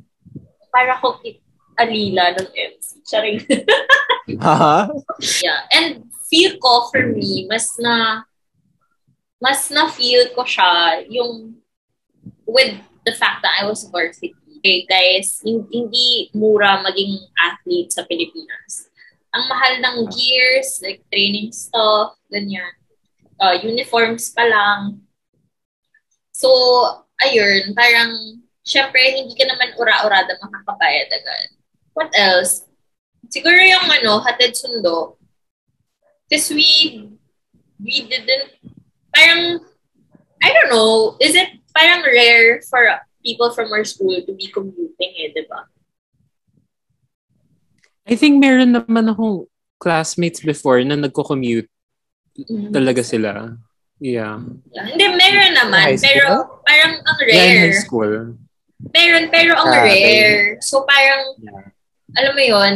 Para 0.73 0.99
ko 0.99 1.21
kit 1.21 1.45
alila 1.77 2.33
ng 2.35 2.49
MC. 2.51 3.05
Charing. 3.07 3.41
Ha? 4.43 4.91
Yeah. 5.39 5.71
And 5.71 6.11
feel 6.27 6.59
ko 6.59 6.91
for 6.91 7.15
me, 7.15 7.47
mas 7.47 7.71
na 7.79 8.27
mas 9.39 9.71
na 9.71 9.87
feel 9.87 10.35
ko 10.35 10.43
siya 10.43 11.07
yung 11.07 11.63
with 12.43 12.75
the 13.07 13.15
fact 13.15 13.47
that 13.47 13.63
I 13.63 13.71
was 13.71 13.87
varsity. 13.87 14.35
Okay, 14.59 14.83
guys, 14.89 15.39
hin- 15.47 15.69
hindi 15.71 16.33
mura 16.35 16.83
maging 16.83 17.23
athlete 17.39 17.95
sa 17.95 18.03
Pilipinas. 18.03 18.91
Ang 19.31 19.47
mahal 19.47 19.79
ng 19.79 19.97
gears, 20.11 20.83
like 20.83 21.07
training 21.13 21.55
stuff, 21.55 22.16
ganyan. 22.31 22.73
Uh, 23.37 23.57
uniforms 23.61 24.33
pa 24.33 24.45
lang. 24.49 25.05
So, 26.33 26.49
ayun, 27.21 27.73
parang, 27.73 28.43
syempre, 28.65 29.01
hindi 29.01 29.33
ka 29.37 29.49
naman 29.49 29.77
ura-urada 29.77 30.37
makakabayad 30.41 31.09
agad. 31.09 31.49
What 31.97 32.13
else? 32.13 32.65
Siguro 33.33 33.57
yung 33.57 33.89
ano, 33.89 34.21
hatid 34.21 34.57
sundo. 34.57 35.17
Because 36.29 36.51
we, 36.51 37.09
we 37.81 37.95
didn't, 38.05 38.53
parang, 39.15 39.65
I 40.43 40.49
don't 40.53 40.71
know, 40.71 41.17
is 41.21 41.35
it 41.35 41.57
parang 41.73 42.05
rare 42.05 42.61
for 42.69 42.85
people 43.25 43.53
from 43.53 43.73
our 43.73 43.85
school 43.85 44.17
to 44.17 44.33
be 44.33 44.49
commuting 44.49 45.13
eh, 45.23 45.33
di 45.33 45.45
ba? 45.49 45.69
I 48.07 48.15
think 48.15 48.39
meron 48.39 48.71
naman 48.71 49.11
akong 49.11 49.51
classmates 49.83 50.41
before 50.41 50.81
na 50.87 50.95
nagko-commute 50.97 51.69
Mhm. 52.45 52.71
talaga 52.73 53.01
sila. 53.01 53.57
Yeah. 53.97 54.45
Yeah. 54.77 54.87
Hindi, 54.93 55.05
meron 55.17 55.57
naman. 55.57 55.97
High 55.97 55.97
school? 55.97 56.13
Pero 56.13 56.29
parang 56.61 56.93
ang 57.01 57.19
Yeah, 57.25 57.33
in 57.33 57.33
rare. 57.33 57.61
high 57.65 57.79
school. 57.81 58.13
Meron, 58.93 59.25
pero 59.33 59.53
ang 59.57 59.73
okay. 59.73 59.81
rare. 59.89 60.37
So 60.61 60.85
parang, 60.85 61.23
Yeah. 61.41 61.65
alam 62.17 62.33
mo 62.37 62.43
yon 62.45 62.75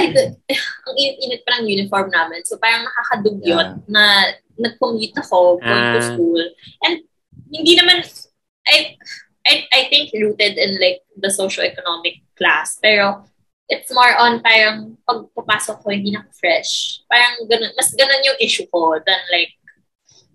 ay, 0.00 0.04
ang 0.88 0.96
init 0.96 1.44
pa 1.44 1.60
ng 1.60 1.68
uniform 1.68 2.08
namin. 2.08 2.40
So 2.48 2.56
parang 2.56 2.88
nakakadugyot 2.88 3.84
na 3.84 4.32
nag-commute 4.56 5.16
ako 5.20 5.60
going 5.60 5.86
to 5.96 6.00
Ah. 6.00 6.08
school. 6.12 6.40
And 6.88 7.04
hindi 7.52 7.76
naman, 7.76 8.00
I, 8.64 8.96
I, 9.44 9.54
I 9.68 9.80
think 9.92 10.08
rooted 10.16 10.56
in 10.56 10.80
like 10.80 11.04
the 11.18 11.28
socio-economic 11.28 12.24
class. 12.32 12.80
Pero 12.80 13.28
it's 13.68 13.90
more 13.94 14.14
on 14.18 14.42
parang 14.42 14.98
pag 15.06 15.26
papasok 15.36 15.76
ko, 15.82 15.86
hindi 15.90 16.10
na 16.12 16.26
fresh. 16.34 17.02
Parang 17.06 17.46
ganun, 17.46 17.72
mas 17.78 17.90
ganun 17.94 18.26
yung 18.26 18.38
issue 18.42 18.66
ko 18.70 18.98
than 19.02 19.20
like, 19.30 19.54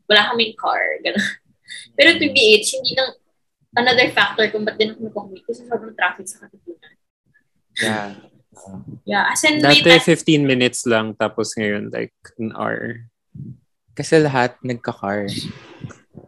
wala 0.08 0.32
kaming 0.32 0.56
car. 0.56 1.00
Ganun. 1.04 1.24
Pero 1.98 2.16
to 2.16 2.28
BH, 2.32 2.80
hindi 2.80 2.94
lang, 2.96 3.12
another 3.78 4.10
factor 4.10 4.48
kung 4.50 4.64
ba't 4.64 4.80
din 4.80 4.96
ako 4.96 5.12
nag-commute 5.12 5.46
kasi 5.46 5.68
sobrang 5.68 5.94
traffic 5.94 6.26
sa 6.26 6.48
Katipunan. 6.48 6.94
Yeah. 7.78 8.10
Yeah, 9.06 9.30
as 9.30 9.46
in, 9.46 9.62
may 9.62 9.86
Dati 9.86 10.02
time, 10.02 10.44
15 10.44 10.50
minutes 10.50 10.82
lang 10.90 11.14
tapos 11.14 11.54
ngayon 11.54 11.94
like 11.94 12.16
an 12.42 12.52
hour. 12.58 13.06
Kasi 13.94 14.18
lahat 14.18 14.58
nagka-car. 14.66 15.30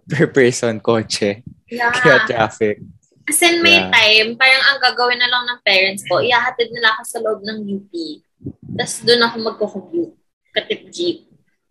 Per 0.09 0.25
person, 0.29 0.77
kotse. 0.77 1.41
yeah. 1.69 1.93
Kaya 1.93 2.25
traffic. 2.29 2.81
As 3.29 3.37
in, 3.45 3.61
may 3.61 3.77
Yeah. 3.77 3.93
time, 3.93 4.33
parang 4.35 4.63
ang 4.65 4.79
gagawin 4.81 5.21
na 5.21 5.29
lang 5.29 5.45
ng 5.45 5.59
parents 5.61 6.01
ko, 6.09 6.17
ihahatid 6.17 6.73
nila 6.73 6.97
ako 6.97 7.01
sa 7.05 7.19
loob 7.21 7.45
ng 7.45 7.59
UP. 7.61 7.93
Tapos 8.73 9.05
doon 9.05 9.21
ako 9.21 9.35
magko-commute. 9.45 10.15
Katip 10.49 10.89
jeep. 10.89 11.29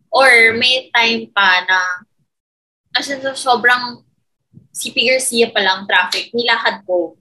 Or 0.08 0.54
may 0.54 0.86
time 0.94 1.26
pa 1.34 1.66
na, 1.66 2.06
as 2.94 3.10
in, 3.10 3.18
so 3.20 3.34
sobrang 3.34 4.06
CP 4.70 5.10
Garcia 5.10 5.50
pa 5.50 5.58
lang 5.58 5.84
traffic, 5.84 6.30
nilakad 6.30 6.86
ko. 6.86 7.18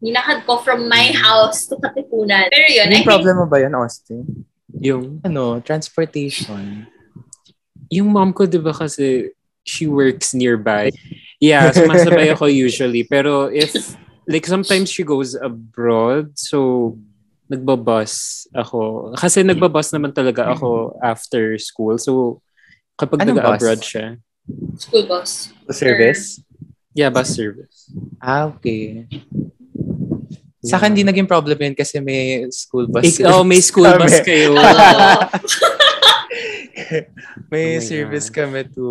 Nilakad 0.00 0.44
ko 0.44 0.60
from 0.60 0.84
my 0.84 1.08
house 1.16 1.64
to 1.72 1.80
Katipunan. 1.80 2.52
Pero 2.52 2.68
yun, 2.68 2.88
I 2.88 3.00
May 3.00 3.04
think, 3.04 3.48
ba 3.48 3.58
yan, 3.58 3.72
Austin? 3.72 4.44
Yung 4.76 5.24
Ano, 5.24 5.60
transportation. 5.64 6.84
yung 7.90 8.06
mom 8.14 8.30
ko 8.30 8.46
'di 8.46 8.62
ba 8.62 8.70
kasi 8.70 9.34
she 9.66 9.90
works 9.90 10.30
nearby. 10.30 10.94
Yeah, 11.40 11.72
sumasabay 11.72 12.30
ako 12.36 12.52
usually. 12.52 13.02
Pero 13.08 13.48
if 13.48 13.72
like 14.28 14.44
sometimes 14.44 14.92
she 14.92 15.02
goes 15.02 15.32
abroad, 15.34 16.36
so 16.36 16.94
nagbabus 17.48 18.44
ako. 18.52 19.10
Kasi 19.16 19.42
nagbabus 19.42 19.90
naman 19.90 20.12
talaga 20.12 20.52
ako 20.52 20.94
after 21.00 21.56
school. 21.56 21.96
So 21.96 22.44
kapag 22.94 23.24
Anong 23.24 23.40
nag-abroad 23.40 23.80
bus? 23.80 23.88
siya, 23.88 24.06
school 24.76 25.08
bus. 25.08 25.50
Service? 25.72 26.44
yeah, 26.92 27.08
bus 27.08 27.32
service. 27.32 27.88
Ah, 28.20 28.52
okay. 28.52 29.08
Sa 30.60 30.76
akin, 30.76 30.92
di 30.92 31.00
naging 31.00 31.24
problem 31.24 31.56
yun 31.56 31.72
kasi 31.72 32.04
may 32.04 32.44
school 32.52 32.84
bus. 32.84 33.16
Ik- 33.16 33.24
oh, 33.24 33.40
may 33.40 33.64
school 33.64 33.88
bus 33.96 34.20
kayo. 34.20 34.52
May 37.52 37.78
Oh 37.78 37.84
service 37.84 38.28
God. 38.30 38.36
kami 38.46 38.60
to 38.74 38.84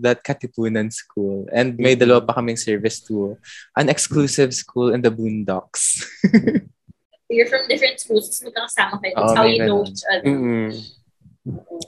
that 0.00 0.22
Katipunan 0.22 0.92
school. 0.92 1.46
And 1.52 1.76
may 1.78 1.96
dalawa 1.96 2.24
pa 2.24 2.36
kaming 2.36 2.58
service 2.58 3.00
to 3.08 3.36
an 3.76 3.88
exclusive 3.88 4.54
school 4.54 4.92
in 4.92 5.00
the 5.00 5.10
boondocks. 5.10 6.04
You're 7.32 7.50
from 7.50 7.66
different 7.66 7.98
schools, 7.98 8.30
tapos 8.30 8.46
magkakasama 8.46 8.94
kayo. 9.02 9.14
That's 9.18 9.34
Oo, 9.34 9.38
how 9.38 9.46
you 9.50 9.60
know 9.66 9.82
ganun. 9.82 9.90
each 9.90 10.04
other. 10.06 10.26
Mm-mm. 10.30 10.70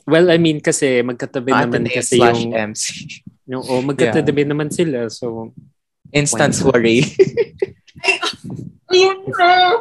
Well, 0.07 0.27
I 0.31 0.39
mean 0.39 0.59
kasi 0.59 1.03
magkatabi 1.03 1.51
naman 1.55 1.87
Ateneo 1.87 1.99
kasi 1.99 2.17
yung, 2.19 2.55
MC. 2.55 2.87
yung 3.47 3.63
oh, 3.67 3.83
magkatabi 3.83 4.43
naman 4.47 4.71
sila. 4.71 5.07
So, 5.11 5.55
Instant 6.11 6.57
Why 6.59 6.65
not? 6.65 6.75
soiree. 6.75 7.03
Ayun 8.89 9.19
na. 9.29 9.77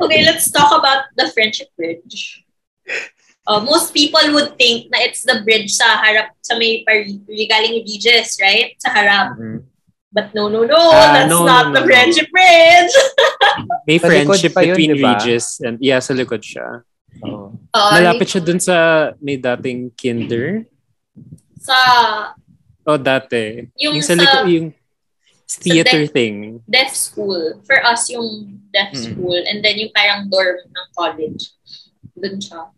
okay, 0.00 0.20
let's 0.24 0.48
talk 0.50 0.72
about 0.72 1.12
the 1.14 1.28
friendship 1.36 1.68
bridge. 1.76 2.42
Uh, 3.50 3.58
most 3.58 3.90
people 3.90 4.22
would 4.30 4.54
think 4.54 4.86
na 4.94 5.02
it's 5.02 5.26
the 5.26 5.42
bridge 5.42 5.74
sa 5.74 5.98
harap, 5.98 6.30
sa 6.38 6.54
may 6.54 6.86
par- 6.86 7.02
regaling 7.26 7.82
Regis, 7.82 8.38
right? 8.38 8.78
Sa 8.78 8.94
harap. 8.94 9.34
Mhm. 9.34 9.66
But 10.10 10.30
no, 10.34 10.46
no, 10.46 10.62
no. 10.62 10.78
Ah, 10.78 11.18
that's 11.18 11.30
no, 11.30 11.42
not 11.42 11.70
no, 11.70 11.74
the 11.74 11.82
no, 11.82 11.86
friendship 11.86 12.30
bridge. 12.30 12.94
may 13.90 13.98
friendship 13.98 14.54
yun, 14.54 14.62
between 14.70 14.90
di 14.94 15.02
ba? 15.02 15.18
Regis 15.18 15.58
and, 15.62 15.82
yeah, 15.82 15.98
sa 15.98 16.14
likod 16.14 16.42
siya. 16.42 16.86
Oo. 17.26 17.54
Uh, 17.74 17.90
Malapit 17.94 18.30
siya 18.30 18.42
dun 18.42 18.62
sa 18.62 18.74
may 19.18 19.34
dating 19.34 19.90
kinder. 19.98 20.62
Sa 21.58 21.74
O, 22.86 22.98
dati. 22.98 23.66
Yung 23.78 23.98
sa, 23.98 24.14
sa- 24.14 24.18
likod, 24.18 24.46
yung 24.46 24.66
theater 25.46 26.06
deaf- 26.06 26.14
thing. 26.14 26.58
deaf 26.66 26.90
school. 26.94 27.58
For 27.66 27.78
us, 27.82 28.06
yung 28.10 28.58
deaf 28.70 28.94
Mm. 28.94 29.02
school. 29.14 29.38
And 29.46 29.58
then 29.62 29.78
yung 29.78 29.90
parang 29.90 30.30
dorm 30.30 30.58
ng 30.66 30.86
college. 30.94 31.50
Doon 32.14 32.38
siya. 32.38 32.70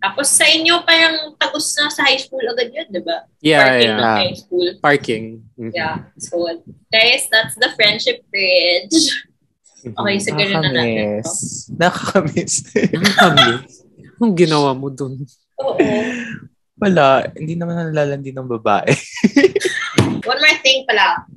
Tapos 0.00 0.32
sa 0.32 0.48
inyo, 0.48 0.80
parang 0.88 1.36
tagos 1.36 1.76
na 1.76 1.92
sa 1.92 2.08
high 2.08 2.16
school 2.16 2.40
agad 2.40 2.72
yun, 2.72 2.88
di 2.88 3.04
ba? 3.04 3.28
Yeah, 3.44 3.60
Parking 3.68 3.92
yeah. 3.92 4.16
high 4.16 4.36
school. 4.40 4.68
Parking. 4.80 5.24
Mhm. 5.60 5.72
Yeah. 5.76 5.96
So, 6.16 6.40
guys, 6.88 7.28
that's 7.28 7.52
the 7.60 7.68
friendship 7.76 8.24
bridge. 8.32 8.96
Mhm. 9.84 9.96
Okay, 10.00 10.16
so 10.20 10.32
ganun 10.32 10.60
na 10.64 10.70
natin. 10.72 11.20
to. 11.20 11.32
Nakakamiss. 11.76 12.54
Nakakamiss. 12.96 13.72
Anong 14.20 14.36
ginawa 14.36 14.72
mo 14.72 14.88
dun? 14.88 15.20
Oo. 15.60 15.76
Wala. 16.80 17.28
Hindi 17.36 17.56
naman 17.60 17.92
nalalandi 17.92 18.32
ng 18.32 18.48
babae. 18.56 18.92
One 20.28 20.40
more 20.40 20.58
thing 20.64 20.88
pala. 20.88 21.28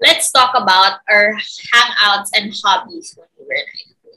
Let's 0.00 0.32
talk 0.32 0.56
about 0.56 1.04
our 1.12 1.36
hangouts 1.76 2.32
and 2.32 2.48
hobbies 2.56 3.12
when 3.20 3.28
we 3.36 3.44
were 3.44 3.60
in 3.60 3.68
high 3.68 3.88
school. 3.92 4.16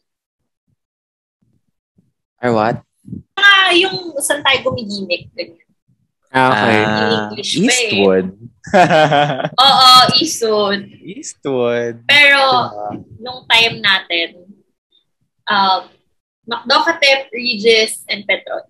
Or 2.40 2.52
what? 2.56 2.76
Ah, 3.44 3.76
yung 3.76 4.16
saan 4.24 4.40
tayo 4.40 4.72
gumigimik. 4.72 5.28
Ganyan. 5.36 5.68
Ah, 6.34 6.50
okay. 6.50 6.80
English 7.38 7.54
pa 7.54 7.62
eh. 7.62 7.70
Eastwood. 7.70 8.28
Oo, 9.68 9.90
isod. 10.18 10.80
Eastwood. 10.98 11.96
Pero, 12.10 12.42
Diba? 12.42 12.90
nung 13.22 13.46
time 13.46 13.76
natin, 13.84 14.28
um, 15.46 15.82
McDo 16.50 16.78
Katep, 16.90 17.30
Regis, 17.30 18.02
and 18.10 18.26
Petron. 18.26 18.66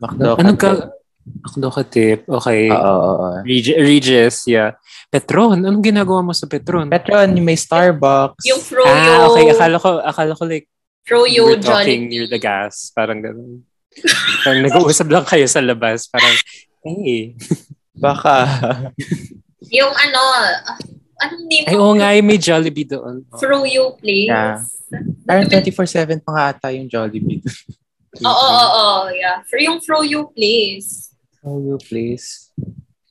Macdo 0.00 0.34
Anong 0.40 0.58
ka... 0.58 0.90
Tip. 1.86 2.26
Okay. 2.26 2.66
Oo, 2.72 2.80
oo, 2.82 3.14
oo. 3.22 3.38
Reg- 3.46 3.78
Regis, 3.78 4.50
yeah. 4.50 4.74
Petron, 5.06 5.62
anong 5.62 5.84
ginagawa 5.84 6.24
mo 6.26 6.32
sa 6.34 6.50
Petron? 6.50 6.90
Petron, 6.90 7.30
yung 7.36 7.46
may 7.46 7.54
Starbucks. 7.54 8.42
Yung 8.42 8.58
Froyo, 8.58 8.90
ah, 8.90 9.30
okay. 9.30 9.54
Akala 9.54 9.76
ko, 9.78 9.90
akala 10.02 10.32
ko 10.34 10.44
like, 10.50 10.66
Froyo, 11.06 11.46
we're 11.46 11.62
talking 11.62 12.06
Jollibee. 12.06 12.10
near 12.10 12.26
the 12.28 12.38
gas. 12.38 12.92
Parang 12.94 13.20
ganun. 13.22 13.64
Parang 14.44 14.62
nag-uusap 14.62 15.08
lang 15.10 15.26
kayo 15.26 15.46
sa 15.50 15.60
labas. 15.60 16.06
Parang, 16.06 16.34
hey. 16.86 17.34
Baka. 18.04 18.46
Yung 19.68 19.92
ano, 19.92 20.20
anong 21.20 21.44
name? 21.46 21.66
Ay, 21.68 21.76
oo 21.76 21.92
nga, 21.96 22.08
eh, 22.16 22.22
may 22.24 22.38
Jollibee 22.40 22.88
doon. 22.88 23.26
Froyo 23.36 23.94
Place. 23.98 24.30
Yeah. 24.30 24.64
Parang 25.28 25.46
24-7 25.46 26.24
pa 26.24 26.30
nga 26.32 26.44
ata 26.54 26.68
yung 26.72 26.88
Jollibee. 26.88 27.44
Oo, 28.26 28.26
oo, 28.26 28.66
oo, 28.74 29.06
yeah. 29.14 29.38
For 29.46 29.62
yung 29.62 29.78
Froyo 29.78 30.34
Place. 30.34 31.14
Froyo 31.38 31.78
Place. 31.78 32.50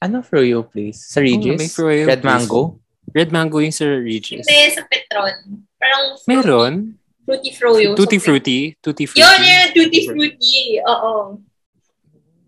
Ano 0.03 0.19
Froyo 0.19 0.67
Place? 0.67 1.07
Sa 1.07 1.23
Regis? 1.23 1.55
may 1.55 1.71
Froyo 1.71 2.03
Red 2.03 2.19
Place. 2.19 2.27
Mango? 2.27 2.83
Red 3.15 3.31
Mango 3.31 3.63
yung 3.63 3.71
sa 3.71 3.87
Regis. 3.87 4.43
Hindi, 4.43 4.75
sa 4.75 4.83
Petron. 4.91 5.63
Parang 5.79 6.03
Meron? 6.27 6.98
Fruity 7.29 7.51
Froyo. 7.53 7.89
Tutti 7.93 8.17
So, 8.17 8.25
Fruity? 8.25 8.59
Tutti 8.81 9.05
Fruity? 9.05 9.21
Yun, 9.21 9.39
yun, 9.45 9.67
Tutti 9.77 9.99
Fruity. 10.09 10.57
Oo. 10.81 11.13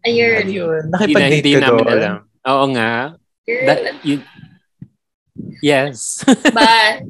Ayun. 0.02 0.44
Yun? 0.50 0.82
Hindi, 0.90 0.90
na, 0.90 0.98
Nakipag-date 0.98 1.38
hindi 1.38 1.52
ka 1.54 1.62
namin 1.62 1.86
doon? 1.86 1.94
alam. 1.94 2.15
Oo 2.50 2.65
nga. 2.74 2.94
Girl, 3.46 3.65
That, 3.70 3.80
yun- 4.02 4.26
yes. 5.62 6.26
But, 6.58 7.06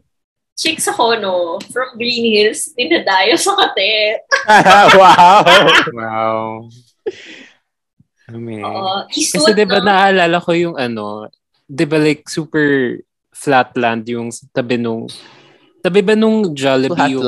chicks 0.60 0.84
ako, 0.92 1.16
no? 1.24 1.36
From 1.72 1.96
Green 1.96 2.28
Hills, 2.28 2.76
dinadayo 2.76 3.40
sa 3.40 3.56
kate. 3.56 4.20
wow! 5.00 5.40
wow. 5.96 6.68
Amen. 8.28 8.64
Oo. 8.68 9.08
Kasi 9.08 9.40
Eastwood, 9.40 9.56
di 9.56 9.64
ba 9.64 9.80
no? 9.80 9.88
naalala 9.88 10.38
ko 10.44 10.52
yung 10.52 10.76
ano, 10.76 11.32
di 11.64 11.88
ba 11.88 11.96
like 11.96 12.28
super 12.28 13.00
flatland 13.32 14.04
yung 14.12 14.28
tabi 14.52 14.76
nung, 14.76 15.08
tabi 15.82 16.02
ba 16.02 16.14
nung 16.14 16.54
Jollibee 16.54 17.12
yung, 17.12 17.26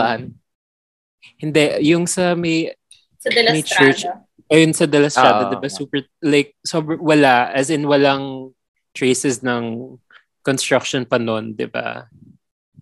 hindi, 1.39 1.63
yung 1.83 2.05
sa 2.05 2.33
may, 2.33 2.71
Sa 3.19 3.29
De 3.31 3.41
La 3.41 3.51
may 3.51 3.63
church. 3.63 4.03
Strada. 4.03 4.23
ayun 4.47 4.71
sa 4.71 4.85
De 4.85 4.99
La 4.99 5.09
Strada, 5.09 5.47
Oo. 5.47 5.51
di 5.51 5.57
ba 5.57 5.67
super, 5.67 6.03
like, 6.21 6.53
sober, 6.61 6.99
wala, 6.99 7.49
as 7.51 7.69
in 7.69 7.83
walang 7.83 8.51
traces 8.93 9.41
ng 9.41 9.95
construction 10.41 11.03
pa 11.03 11.17
noon, 11.17 11.55
di 11.55 11.65
ba? 11.65 12.05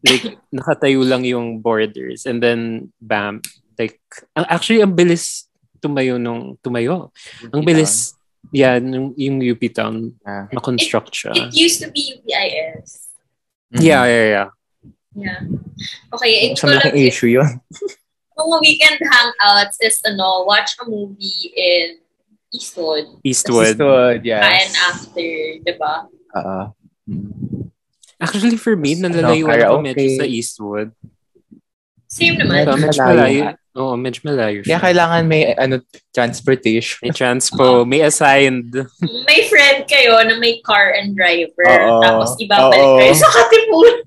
Like, 0.04 0.36
nakatayo 0.56 1.06
lang 1.06 1.24
yung 1.24 1.62
borders 1.62 2.26
and 2.26 2.42
then, 2.42 2.90
bam, 3.00 3.40
like, 3.78 4.02
ang- 4.36 4.50
actually, 4.50 4.82
ang 4.82 4.94
bilis 4.94 5.48
tumayo 5.80 6.18
nung, 6.18 6.58
tumayo. 6.62 7.10
Ang 7.54 7.62
bilis, 7.64 8.14
yeah, 8.52 8.78
nung, 8.78 9.14
yung 9.16 9.40
UP 9.40 9.62
Town, 9.70 10.14
Yeah. 10.22 10.46
na-construct 10.52 11.14
siya. 11.14 11.34
It 11.34 11.54
used 11.54 11.82
to 11.82 11.90
be 11.90 12.18
UPIS. 12.18 13.10
Mhm. 13.72 13.82
Yeah, 13.82 14.04
yeah, 14.06 14.28
yeah. 14.28 14.50
Yeah. 15.12 15.44
Okay, 16.16 16.52
ito 16.52 16.60
Sa 16.60 16.68
lang. 16.72 16.80
malaking 16.80 17.08
issue 17.08 17.32
yun. 17.32 17.50
Mga 18.40 18.58
weekend 18.64 19.00
hangouts 19.04 19.78
is, 19.84 20.00
ano, 20.08 20.48
watch 20.48 20.74
a 20.80 20.86
movie 20.88 21.52
in 21.54 22.00
Eastwood. 22.50 23.06
Eastwood. 23.22 23.76
Eastwood, 23.76 24.20
yes. 24.26 24.42
Kain 24.42 24.72
after, 24.88 25.30
di 25.62 25.74
ba? 25.78 26.08
Oo. 26.40 26.62
Actually, 28.22 28.58
for 28.58 28.78
me, 28.78 28.96
nalalayuan 28.96 29.58
ako 29.62 29.82
karaoke. 29.82 29.86
medyo 29.86 30.08
sa 30.16 30.26
Eastwood. 30.26 30.90
Same 32.12 32.36
naman. 32.36 32.68
Medyo 32.68 33.02
malayo. 33.08 33.44
Oo, 33.72 33.96
medyo 33.96 34.20
malayo 34.28 34.60
Kaya 34.68 34.84
kailangan 34.84 35.24
may 35.32 35.56
ano 35.56 35.80
transportation. 36.12 37.00
May 37.08 37.16
transpo, 37.16 37.88
may 37.88 38.04
assigned. 38.04 38.68
May 39.24 39.48
friend 39.48 39.88
kayo 39.88 40.20
na 40.28 40.36
may 40.36 40.60
car 40.60 40.92
and 40.92 41.16
driver. 41.16 41.64
Oo. 41.64 42.04
Tapos 42.04 42.36
ibabalik 42.36 42.84
Oo. 42.84 43.00
kayo 43.00 43.14
sa 43.16 43.32
Katipunan. 43.32 43.98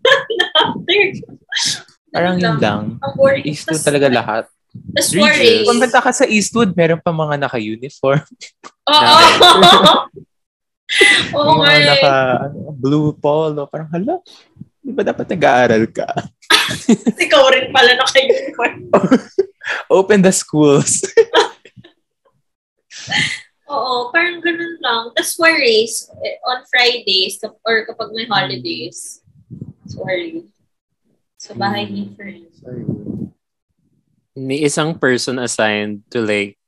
Parang 2.15 2.37
yun 2.37 2.61
lang. 2.61 3.01
Ang 3.01 3.13
boring. 3.17 3.45
Eastwood 3.49 3.81
Tas- 3.81 3.89
talaga 3.89 4.13
lahat. 4.13 4.45
Worries. 5.17 5.65
Kung 5.65 5.81
punta 5.81 6.03
ka 6.03 6.13
sa 6.13 6.29
Eastwood, 6.29 6.77
meron 6.77 7.01
pa 7.01 7.15
mga 7.15 7.41
naka-uniform. 7.47 8.21
Oo. 8.91 9.25
Oo 11.35 11.59
nga 11.59 11.75
mga 11.75 11.81
eh. 11.81 11.87
naka 11.89 12.13
ano, 12.51 12.59
blue 12.77 13.11
polo. 13.17 13.67
Parang 13.67 13.89
hala, 13.91 14.21
di 14.85 14.93
ba 14.93 15.01
dapat 15.01 15.25
nag-aaral 15.33 15.89
ka? 15.89 16.05
Ikaw 17.25 17.43
rin 17.57 17.73
pala 17.73 17.97
naka-uniform. 17.97 18.93
Open 19.97 20.21
the 20.21 20.29
schools. 20.29 21.01
Oo, 23.73 24.13
parang 24.13 24.45
ganun 24.45 24.77
lang. 24.85 25.09
Tapos 25.17 25.41
worries 25.41 26.05
eh, 26.21 26.37
on 26.45 26.61
Fridays 26.69 27.41
or 27.65 27.89
kapag 27.89 28.13
may 28.13 28.29
holidays. 28.29 29.25
Sorry. 29.89 30.45
Sa 31.41 31.57
bahay 31.57 31.89
ni 31.89 32.13
friend. 32.13 32.45
May 34.37 34.69
isang 34.69 35.01
person 35.01 35.41
assigned 35.41 36.05
to 36.13 36.21
like, 36.21 36.61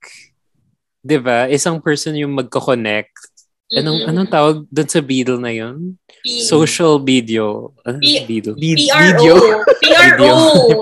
di 1.05 1.21
ba? 1.21 1.45
Isang 1.45 1.77
person 1.77 2.17
yung 2.17 2.33
magko-connect. 2.33 3.26
Anong, 3.67 3.99
Mm-mm. 3.99 4.09
anong 4.15 4.29
tawag 4.31 4.55
doon 4.71 4.87
sa 4.87 5.03
Beedle 5.03 5.43
na 5.43 5.51
yun? 5.51 5.99
P- 6.23 6.39
Social 6.39 7.03
video. 7.03 7.75
Ano 7.83 7.99
P- 7.99 8.23
Beedle? 8.23 8.55
Vid- 8.55 8.87
PRO. 8.87 9.03
video. 9.11 9.33
PRO. 9.83 10.31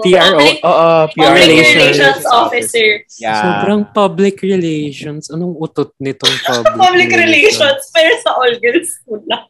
PRO. 0.05 0.37
Public, 0.37 0.55
Oo, 0.61 0.89
PR 1.09 1.17
Public 1.17 1.33
Relations. 1.41 1.73
Relations 1.97 2.23
Officer. 2.29 2.87
Yeah. 3.17 3.41
Sobrang 3.41 3.81
public 3.89 4.37
relations. 4.45 5.33
Anong 5.33 5.57
utot 5.57 5.97
nitong 5.97 6.29
public, 6.45 6.77
Public 6.77 7.09
Relations. 7.09 7.89
Pero 7.89 8.11
sa 8.21 8.37
all 8.37 8.53
girls 8.61 8.93
school 9.01 9.21
lang. 9.25 9.49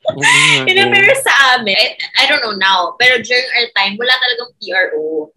Yun 0.63 0.87
pero 0.87 1.11
sa 1.19 1.59
amin, 1.59 1.75
I, 1.75 1.91
I 2.15 2.31
don't 2.31 2.39
know 2.39 2.55
now, 2.55 2.95
pero 2.95 3.19
during 3.19 3.47
our 3.51 3.67
time, 3.75 3.99
wala 3.99 4.15
talagang 4.15 4.51
PRO. 4.63 5.27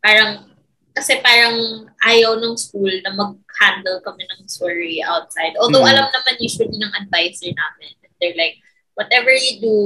Parang, 0.00 0.48
kasi 0.94 1.18
parang 1.20 1.90
ayaw 2.06 2.38
ng 2.38 2.54
school 2.54 2.90
na 3.02 3.10
mag-handle 3.10 3.98
kami 4.06 4.22
ng 4.30 4.46
story 4.46 5.02
outside. 5.02 5.58
Although 5.58 5.82
Mhm. 5.82 5.90
alam 5.90 6.06
naman 6.06 6.34
usually 6.38 6.70
ng 6.70 6.94
advisor 6.94 7.50
namin. 7.50 7.98
They're 8.22 8.38
like, 8.38 8.62
whatever 8.94 9.34
you 9.34 9.58
do, 9.58 9.76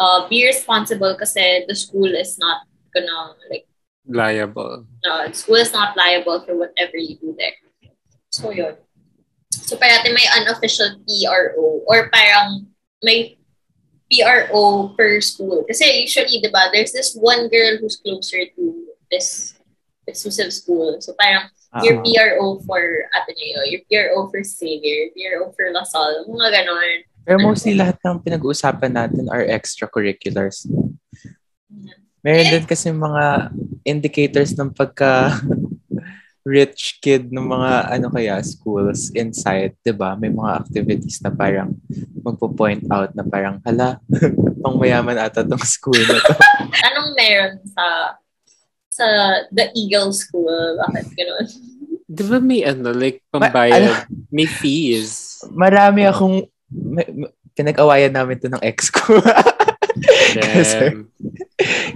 uh, 0.00 0.24
be 0.32 0.48
responsible 0.48 1.12
kasi 1.20 1.68
the 1.68 1.76
school 1.76 2.08
is 2.08 2.40
not 2.40 2.64
gonna, 2.96 3.36
like, 3.52 3.68
Liable. 4.08 4.88
uh, 5.04 5.28
the 5.28 5.36
school 5.36 5.60
is 5.60 5.70
not 5.70 5.92
liable 6.00 6.40
for 6.42 6.56
whatever 6.56 6.96
you 6.96 7.20
do 7.20 7.36
there. 7.36 7.54
So, 8.32 8.50
yun. 8.50 8.80
So, 9.52 9.76
parati 9.76 10.08
may 10.16 10.24
unofficial 10.40 10.96
PRO 11.04 11.84
or 11.84 12.08
parang 12.08 12.72
may 13.04 13.36
PRO 14.08 14.96
per 14.96 15.20
school. 15.20 15.64
Kasi 15.68 16.08
usually, 16.08 16.40
di 16.40 16.48
ba, 16.48 16.72
there's 16.72 16.96
this 16.96 17.12
one 17.12 17.52
girl 17.52 17.76
who's 17.76 18.00
closer 18.00 18.48
to 18.56 18.62
this 19.12 19.60
exclusive 20.06 20.50
school. 20.52 20.98
So, 21.00 21.14
parang 21.14 21.48
your 21.80 21.98
Ah. 21.98 22.04
PRO 22.04 22.60
for 22.68 22.82
Ateneo, 23.16 23.64
your 23.64 23.80
PRO 23.88 24.28
for 24.28 24.44
Xavier, 24.44 25.08
PRO 25.16 25.54
for 25.56 25.72
La 25.72 25.84
Salle, 25.88 26.28
mga 26.28 26.62
ganon. 26.62 26.90
Pero 27.22 27.38
mostly 27.40 27.72
lahat 27.72 27.96
ng 28.02 28.18
pinag-uusapan 28.20 28.92
natin 28.92 29.30
are 29.30 29.46
extracurriculars. 29.46 30.66
Meron 32.22 32.50
din 32.50 32.66
kasi 32.66 32.90
mga 32.90 33.50
indicators 33.82 34.54
ng 34.54 34.70
pagka 34.74 35.38
rich 36.42 36.98
kid 36.98 37.30
ng 37.30 37.46
mga 37.46 37.94
ano 37.98 38.10
kaya 38.10 38.42
schools 38.42 39.14
inside, 39.14 39.78
'di 39.82 39.94
ba? 39.94 40.18
May 40.18 40.34
mga 40.34 40.66
activities 40.66 41.22
na 41.22 41.30
parang 41.30 41.70
magpo-point 42.18 42.82
out 42.90 43.14
na 43.14 43.22
parang 43.22 43.62
hala, 43.62 44.02
pang 44.62 44.76
mayaman 44.78 45.18
ata 45.18 45.46
tong 45.46 45.62
school 45.62 45.98
na 45.98 46.18
to. 46.18 46.34
Anong 46.90 47.14
meron 47.14 47.62
sa 47.70 48.18
sa 48.92 49.06
The 49.48 49.72
Eagle 49.72 50.12
School? 50.12 50.76
Bakit 50.84 51.06
ganon? 51.16 51.46
Di 52.12 52.22
ba 52.28 52.36
may 52.44 52.60
ano, 52.60 52.92
like, 52.92 53.24
Ma- 53.32 53.48
pambayad, 53.48 54.04
may 54.28 54.44
fees. 54.44 55.40
Marami 55.48 56.04
akong 56.04 56.44
may, 56.68 57.08
may- 57.08 57.32
pinag-awayan 57.56 58.12
namin 58.12 58.36
to 58.36 58.52
ng 58.52 58.60
ex 58.60 58.92
ko. 58.92 59.16
Kasi- 60.36 60.92
Damn. 60.92 61.08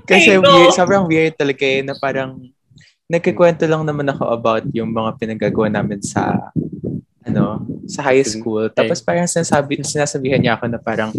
Kasi 0.08 0.40
no. 0.40 0.44
weird, 0.46 0.72
sobrang 0.72 1.04
weird 1.04 1.34
talaga 1.36 1.64
eh, 1.64 1.82
na 1.84 1.92
parang 1.98 2.38
nagkikwento 3.10 3.66
lang 3.66 3.82
naman 3.84 4.08
ako 4.08 4.24
about 4.30 4.64
yung 4.72 4.92
mga 4.94 5.16
pinagagawa 5.20 5.68
namin 5.68 6.00
sa 6.00 6.52
ano, 7.26 7.66
sa 7.90 8.06
high 8.06 8.22
school. 8.22 8.70
Tapos 8.70 9.02
parang 9.02 9.26
sinasabi, 9.26 9.82
sinasabihan 9.82 10.38
niya 10.38 10.54
ako 10.54 10.70
na 10.70 10.78
parang 10.78 11.10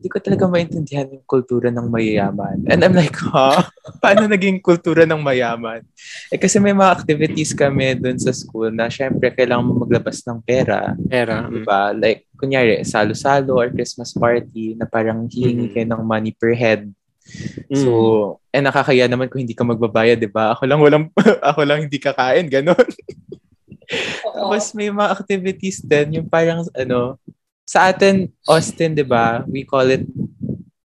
hindi 0.00 0.08
ko 0.08 0.16
talaga 0.16 0.48
maintindihan 0.48 1.04
yung 1.12 1.20
kultura 1.28 1.68
ng 1.68 1.92
mayayaman. 1.92 2.64
And 2.72 2.80
I'm 2.80 2.96
like, 2.96 3.12
ha? 3.28 3.68
Paano 4.00 4.24
naging 4.24 4.64
kultura 4.64 5.04
ng 5.04 5.20
mayaman? 5.20 5.84
Eh 6.32 6.40
kasi 6.40 6.56
may 6.56 6.72
mga 6.72 7.04
activities 7.04 7.52
kami 7.52 8.00
dun 8.00 8.16
sa 8.16 8.32
school 8.32 8.72
na 8.72 8.88
syempre 8.88 9.28
kailangan 9.28 9.60
mo 9.60 9.84
maglabas 9.84 10.24
ng 10.24 10.40
pera. 10.40 10.96
Pera. 11.04 11.44
mm. 11.44 11.52
Diba? 11.52 11.92
Like, 11.92 12.24
kunyari, 12.40 12.80
salo-salo 12.80 13.60
or 13.60 13.68
Christmas 13.68 14.16
party 14.16 14.72
na 14.72 14.88
parang 14.88 15.28
hihingi 15.28 15.68
Mhm. 15.68 15.72
kayo 15.76 15.86
ng 15.92 16.00
money 16.00 16.32
per 16.32 16.56
head. 16.56 16.88
Mm. 17.68 17.76
So, 17.76 17.90
eh 18.48 18.64
nakakaya 18.64 19.04
naman 19.04 19.28
kung 19.28 19.44
hindi 19.44 19.52
ka 19.52 19.68
magbabayad, 19.68 20.16
'di 20.16 20.32
ba? 20.32 20.56
Ako 20.56 20.64
lang 20.64 20.80
walang 20.80 21.04
ako 21.52 21.60
lang 21.68 21.84
hindi 21.84 22.00
kakain, 22.00 22.48
ganun. 22.48 22.88
Tapos 24.24 24.72
may 24.72 24.88
mga 24.88 25.12
activities 25.12 25.82
din 25.82 26.22
yung 26.22 26.26
parang 26.26 26.64
ano, 26.72 27.20
sa 27.70 27.86
atin 27.86 28.26
Austin, 28.44 28.98
'di 28.98 29.06
ba? 29.06 29.46
We 29.46 29.62
call 29.62 29.86
it 29.86 30.02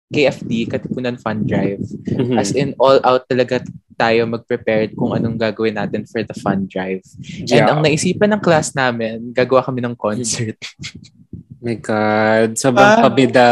KFD, 0.08 0.70
Katipunan 0.70 1.18
Fund 1.18 1.44
Drive. 1.44 1.82
Mhm. 2.06 2.38
As 2.38 2.54
in 2.54 2.72
all 2.78 3.02
out 3.02 3.26
talaga 3.26 3.60
tayo 3.92 4.24
mag-prepare 4.24 4.94
kung 4.94 5.10
anong 5.10 5.36
gagawin 5.36 5.74
natin 5.74 6.06
for 6.06 6.22
the 6.22 6.32
fund 6.32 6.70
drive. 6.70 7.02
And 7.44 7.50
Yeah. 7.50 7.66
ang 7.68 7.82
naisipan 7.82 8.30
ng 8.30 8.40
class 8.40 8.72
namin, 8.72 9.34
gagawa 9.34 9.60
kami 9.60 9.82
ng 9.82 9.98
concert. 9.98 10.54
my 11.60 11.74
God. 11.74 12.54
Sobrang 12.54 12.94
Ah. 12.94 13.02
pabida. 13.02 13.46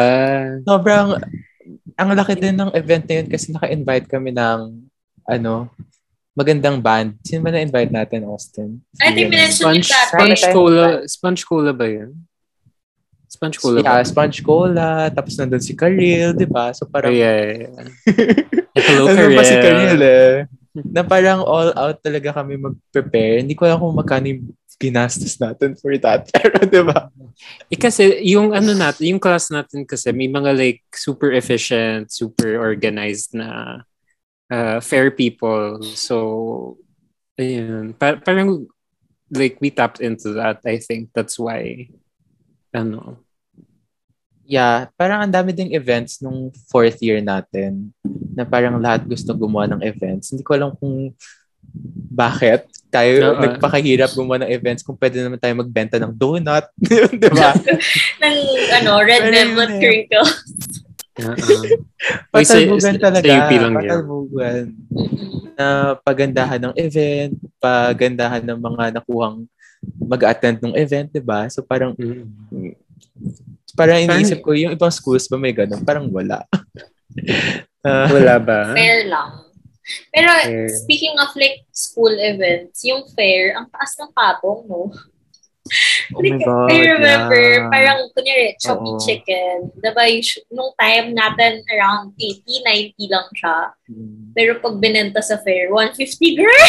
Sobrang, 0.63 1.19
ang 1.93 2.09
laki 2.15 2.39
din 2.39 2.55
ng 2.55 2.71
event 2.73 3.05
na 3.05 3.15
yun 3.19 3.27
kasi 3.27 3.51
naka-invite 3.51 4.07
kami 4.07 4.31
ng, 4.31 4.87
ano, 5.27 5.67
magandang 6.33 6.79
band. 6.79 7.19
Sino 7.21 7.43
ba 7.43 7.51
na-invite 7.51 7.91
natin, 7.91 8.23
Austin? 8.25 8.81
I 9.03 9.11
think 9.11 9.35
Sponge, 9.51 9.83
yung 9.83 9.91
dati. 9.91 10.09
sponge 10.15 10.41
Time. 10.41 10.55
cola. 10.55 10.85
Sponge 11.05 11.43
cola 11.43 11.71
ba 11.75 11.85
yun? 11.85 12.15
Sponge 13.37 13.61
cola 13.61 13.79
Yeah, 13.85 14.01
ba? 14.01 14.09
Sponge 14.09 14.41
Cola, 14.41 14.91
tapos 15.13 15.37
nandun 15.37 15.61
si 15.61 15.77
Karil, 15.77 16.33
di 16.33 16.49
ba? 16.49 16.73
So 16.73 16.89
parang, 16.89 17.13
yeah, 17.13 17.37
yeah, 17.37 17.59
yeah. 17.69 17.89
Hello, 18.73 19.13
nandun 19.13 19.37
pa 19.37 19.45
si. 19.45 19.57
Karil 19.61 20.01
eh. 20.01 20.49
Na 20.73 21.05
parang 21.05 21.45
all 21.45 21.77
out 21.77 22.01
talaga 22.01 22.33
kami 22.33 22.57
mag-prepare. 22.57 23.45
Hindi 23.45 23.53
ko 23.53 23.69
alam 23.69 23.81
kung 23.81 23.97
magkano 23.97 24.25
yung 24.33 24.57
ginastos 24.77 25.41
natin 25.41 25.73
for 25.77 25.93
that. 26.01 26.29
Pero 26.33 26.65
di 26.65 26.81
ba? 26.85 27.09
Eh, 27.73 27.81
kasi 27.81 28.21
yung 28.29 28.53
ano 28.53 28.77
natin, 28.77 29.17
yung 29.17 29.21
class 29.21 29.49
natin 29.49 29.89
kasi 29.89 30.13
may 30.13 30.29
mga 30.29 30.53
like 30.57 30.85
super 30.93 31.33
efficient, 31.33 32.13
super 32.13 32.61
organized 32.61 33.33
na 33.33 33.81
uh, 34.53 34.79
fair 34.81 35.13
people. 35.13 35.81
So, 35.97 36.77
ayun. 37.41 37.97
Pa- 37.97 38.21
parang 38.21 38.69
like 39.33 39.57
we 39.61 39.73
tapped 39.73 40.01
into 40.05 40.37
that, 40.37 40.61
I 40.69 40.77
think. 40.77 41.11
That's 41.17 41.41
why, 41.41 41.89
ano, 42.77 43.26
Yeah, 44.47 44.87
parang 44.95 45.21
ang 45.21 45.35
dami 45.35 45.51
ding 45.51 45.75
events 45.75 46.23
nung 46.23 46.55
fourth 46.71 47.03
year 47.03 47.19
natin 47.19 47.91
na 48.31 48.47
parang 48.47 48.79
lahat 48.79 49.03
gusto 49.03 49.35
gumawa 49.35 49.67
ng 49.67 49.83
events. 49.83 50.31
Hindi 50.31 50.47
ko 50.47 50.55
alam 50.55 50.71
kung 50.73 51.11
bakit 52.09 52.65
tayo 52.89 53.35
Oo. 53.35 53.43
nagpakahirap 53.43 54.15
gumawa 54.15 54.47
ng 54.47 54.53
events 54.55 54.87
kung 54.87 54.95
pwede 54.97 55.19
naman 55.21 55.37
tayo 55.37 55.59
magbenta 55.59 55.99
ng 55.99 56.15
donut. 56.15 56.63
Di 57.21 57.29
ba? 57.29 57.53
ng 58.23 58.37
ano, 58.81 59.03
red 59.03 59.27
velvet 59.27 59.71
eh. 59.75 59.81
crinkle. 59.83 60.29
Uy, 62.31 62.45
sa- 62.47 62.55
Patalbugan 62.55 62.97
talaga. 63.03 63.27
sa 63.27 63.35
UP 63.35 63.51
lang 63.51 63.73
yun. 63.73 63.83
Patalbugan. 63.83 64.63
Na 65.57 65.67
pagandahan 65.99 66.61
ng 66.63 66.75
event, 66.79 67.33
pagandahan 67.59 68.45
ng 68.47 68.59
mga 68.63 68.85
nakuhang 68.95 69.43
mag-attend 69.99 70.63
ng 70.63 70.77
event, 70.77 71.11
di 71.11 71.21
ba? 71.21 71.51
So 71.51 71.67
parang, 71.67 71.99
Mm. 71.99 72.79
Parang 73.77 74.01
iniisip 74.03 74.41
ko, 74.41 74.57
yung 74.57 74.73
ibang 74.73 74.91
schools 74.91 75.29
ba 75.29 75.37
may 75.37 75.53
ganun? 75.53 75.85
Parang 75.85 76.09
wala. 76.09 76.43
Ah, 77.87 78.11
Wala 78.11 78.43
ba? 78.43 78.75
Fair 78.75 79.07
lang. 79.07 79.47
Pero 80.11 80.27
Fair. 80.43 80.67
speaking 80.75 81.15
of 81.23 81.31
like 81.39 81.63
school 81.71 82.11
events, 82.11 82.83
yung 82.83 83.07
fair, 83.15 83.55
ang 83.55 83.71
taas 83.71 83.95
ng 84.03 84.11
patong, 84.11 84.67
no? 84.67 84.91
oh 84.91 86.19
my 86.19 86.35
Like, 86.35 86.43
God, 86.43 86.67
I 86.67 86.79
remember, 86.83 87.39
yeah. 87.39 87.71
parang, 87.71 88.11
kunyari, 88.11 88.59
choppy 88.59 88.91
Oo. 88.91 88.99
chicken. 88.99 89.71
Diba, 89.79 90.03
nung 90.51 90.75
time 90.75 91.15
natin, 91.15 91.63
around 91.71 92.11
80, 92.19 92.99
90 92.99 93.07
lang 93.15 93.27
siya. 93.39 93.59
Mm. 93.87 94.35
Pero 94.35 94.51
pag 94.59 94.75
binenta 94.83 95.23
sa 95.23 95.39
fair, 95.39 95.71
150, 95.71 96.43
girl! 96.43 96.67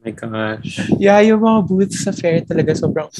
my 0.00 0.12
gosh. 0.16 0.88
Yeah, 0.96 1.20
yung 1.20 1.44
mga 1.44 1.60
booths 1.68 2.08
sa 2.08 2.16
fair 2.16 2.40
talaga 2.48 2.72
sobrang... 2.72 3.12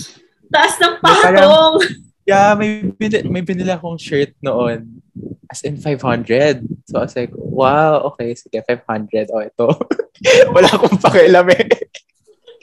Taas 0.49 0.81
ng 0.81 0.97
Parang- 1.05 1.37
patong! 1.37 2.09
Yeah, 2.31 2.55
may, 2.55 2.87
binili, 2.95 3.27
may 3.27 3.43
binili 3.43 3.75
akong 3.75 3.99
shirt 3.99 4.39
noon. 4.39 5.03
As 5.51 5.67
in 5.67 5.83
500. 5.83 6.63
So 6.87 7.03
I 7.03 7.11
was 7.11 7.17
like, 7.19 7.35
wow, 7.35 8.15
okay, 8.15 8.39
sige, 8.39 8.63
500. 8.63 9.35
O, 9.35 9.43
ito. 9.43 9.67
Wala 10.55 10.71
akong 10.71 10.95
pakialam 11.03 11.51
eh. 11.51 11.67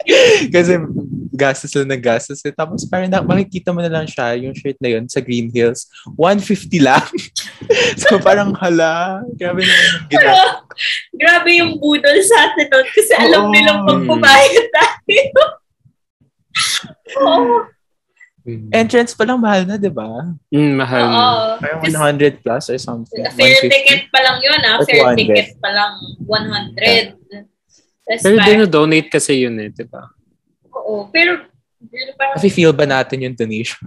Kasi 0.56 0.80
gastos 1.36 1.76
lang 1.76 1.92
na 1.92 2.00
gastos. 2.00 2.40
Eh. 2.48 2.56
Tapos 2.56 2.88
parang 2.88 3.12
na, 3.12 3.20
makikita 3.20 3.76
mo 3.76 3.84
na 3.84 3.92
lang 3.92 4.08
siya, 4.08 4.40
yung 4.40 4.56
shirt 4.56 4.80
na 4.80 4.96
yun 4.96 5.06
sa 5.12 5.20
Green 5.20 5.52
Hills. 5.52 5.92
150 6.16 6.80
lang. 6.80 7.04
so 8.02 8.16
parang 8.24 8.56
hala, 8.56 9.20
grabe 9.36 9.68
naman 9.68 9.84
yung 9.84 10.08
gina- 10.08 10.64
Grabe 11.12 11.50
yung 11.60 11.76
budol 11.82 12.18
sa 12.24 12.38
atin 12.48 12.72
nun 12.72 12.88
kasi 12.94 13.14
alam 13.20 13.44
Oo. 13.50 13.52
nilang 13.52 13.80
magbabayad 13.84 14.66
tayo. 14.72 15.44
Oo. 17.20 17.77
Mm. 18.48 18.72
Entrance 18.72 19.12
pa 19.12 19.28
lang 19.28 19.44
mahal 19.44 19.68
na, 19.68 19.76
di 19.76 19.92
ba? 19.92 20.24
Mm, 20.48 20.74
mahal. 20.80 21.04
Oo. 21.04 21.48
Parang 21.60 21.80
Kasi 21.84 22.00
100 22.32 22.40
plus 22.40 22.66
or 22.72 22.80
something. 22.80 23.20
Fair 23.36 23.60
150. 23.60 23.68
ticket 23.68 24.02
pa 24.08 24.20
lang 24.24 24.40
yun, 24.40 24.60
ah. 24.64 24.80
Fair 24.82 25.04
200. 25.04 25.20
ticket 25.20 25.50
pa 25.60 25.70
lang. 25.70 25.92
100. 26.24 27.12
Tapos 28.08 28.24
Pero 28.24 28.36
parang- 28.40 28.48
dinodonate 28.48 29.10
kasi 29.12 29.44
yun 29.44 29.60
eh, 29.60 29.68
di 29.68 29.84
ba? 29.84 30.00
Oo. 30.72 31.12
Pero, 31.12 31.44
pero 31.84 32.10
parang, 32.16 32.40
Kasi 32.40 32.48
feel 32.48 32.72
ba 32.72 32.88
natin 32.88 33.20
yung 33.20 33.36
donation? 33.36 33.84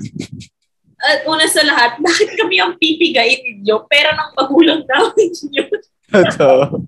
at 1.00 1.24
una 1.32 1.48
sa 1.48 1.64
lahat, 1.64 1.96
bakit 2.04 2.28
kami 2.36 2.60
ang 2.60 2.76
pipigain 2.76 3.40
ninyo? 3.40 3.88
Pera 3.88 4.12
ng 4.12 4.30
magulang 4.36 4.84
namin 4.84 5.30
yun. 5.48 5.72
Ito. 6.12 6.84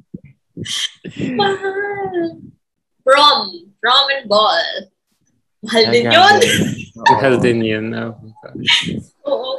Mahal. 1.32 2.37
Prom. 3.00 3.40
Prom 3.80 4.06
and 4.12 4.28
ball. 4.28 4.61
Mahal 5.62 5.85
din 5.88 6.05
yun. 6.11 6.37
Mahal 7.07 7.35
din 7.38 7.59
yun. 7.62 7.87
Oh. 7.94 8.12
Oo. 9.31 9.51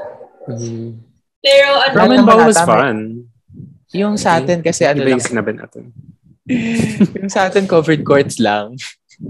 Mm. 0.43 0.99
Pero 1.39 1.69
ano, 1.79 1.93
Prom 1.95 2.11
and 2.11 2.19
naman 2.19 2.27
ball 2.27 2.43
was 2.47 2.59
fun. 2.59 2.97
Yung 3.93 4.15
sa 4.15 4.39
atin 4.39 4.59
kasi 4.59 4.83
ano 4.83 5.03
Iba 5.03 5.15
yung 5.15 5.23
sinabi 5.23 5.51
natin. 5.55 5.91
yung 7.19 7.31
sa 7.31 7.47
atin 7.47 7.63
covered 7.63 8.03
courts 8.03 8.39
lang. 8.39 8.75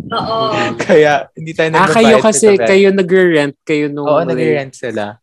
oo. 0.09 0.37
Kaya 0.81 1.29
hindi 1.37 1.53
tayo 1.53 1.69
Ah, 1.73 1.85
nagbabayad 1.85 1.93
kayo 1.93 2.15
sa 2.17 2.25
kasi, 2.25 2.47
kayo 2.57 2.87
nagre-rent 2.89 3.57
kayo 3.61 3.85
nung 3.91 4.09
Oo, 4.09 4.25
like, 4.25 4.33
nag-rent 4.33 4.73
sila. 4.73 5.21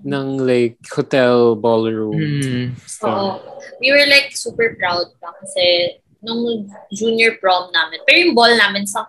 ng 0.00 0.26
like 0.42 0.78
hotel 0.90 1.54
ballroom. 1.54 2.14
Hmm. 2.16 2.66
So, 2.88 3.06
Oo. 3.06 3.30
We 3.78 3.92
were 3.92 4.06
like 4.06 4.32
super 4.32 4.74
proud 4.74 5.10
pa 5.18 5.34
kasi 5.38 5.98
nung 6.22 6.66
junior 6.90 7.36
prom 7.38 7.68
namin. 7.70 8.00
Pero 8.02 8.16
yung 8.24 8.34
ball 8.34 8.54
namin 8.54 8.86
sa 8.86 9.06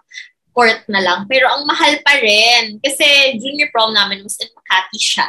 court 0.52 0.84
na 0.92 1.02
lang. 1.02 1.20
Pero 1.32 1.48
ang 1.48 1.64
mahal 1.64 1.96
pa 2.04 2.20
rin. 2.20 2.80
Kasi 2.84 3.40
junior 3.40 3.72
prom 3.72 3.96
namin 3.96 4.24
was 4.24 4.36
in 4.40 4.52
Makati 4.52 5.00
siya. 5.00 5.28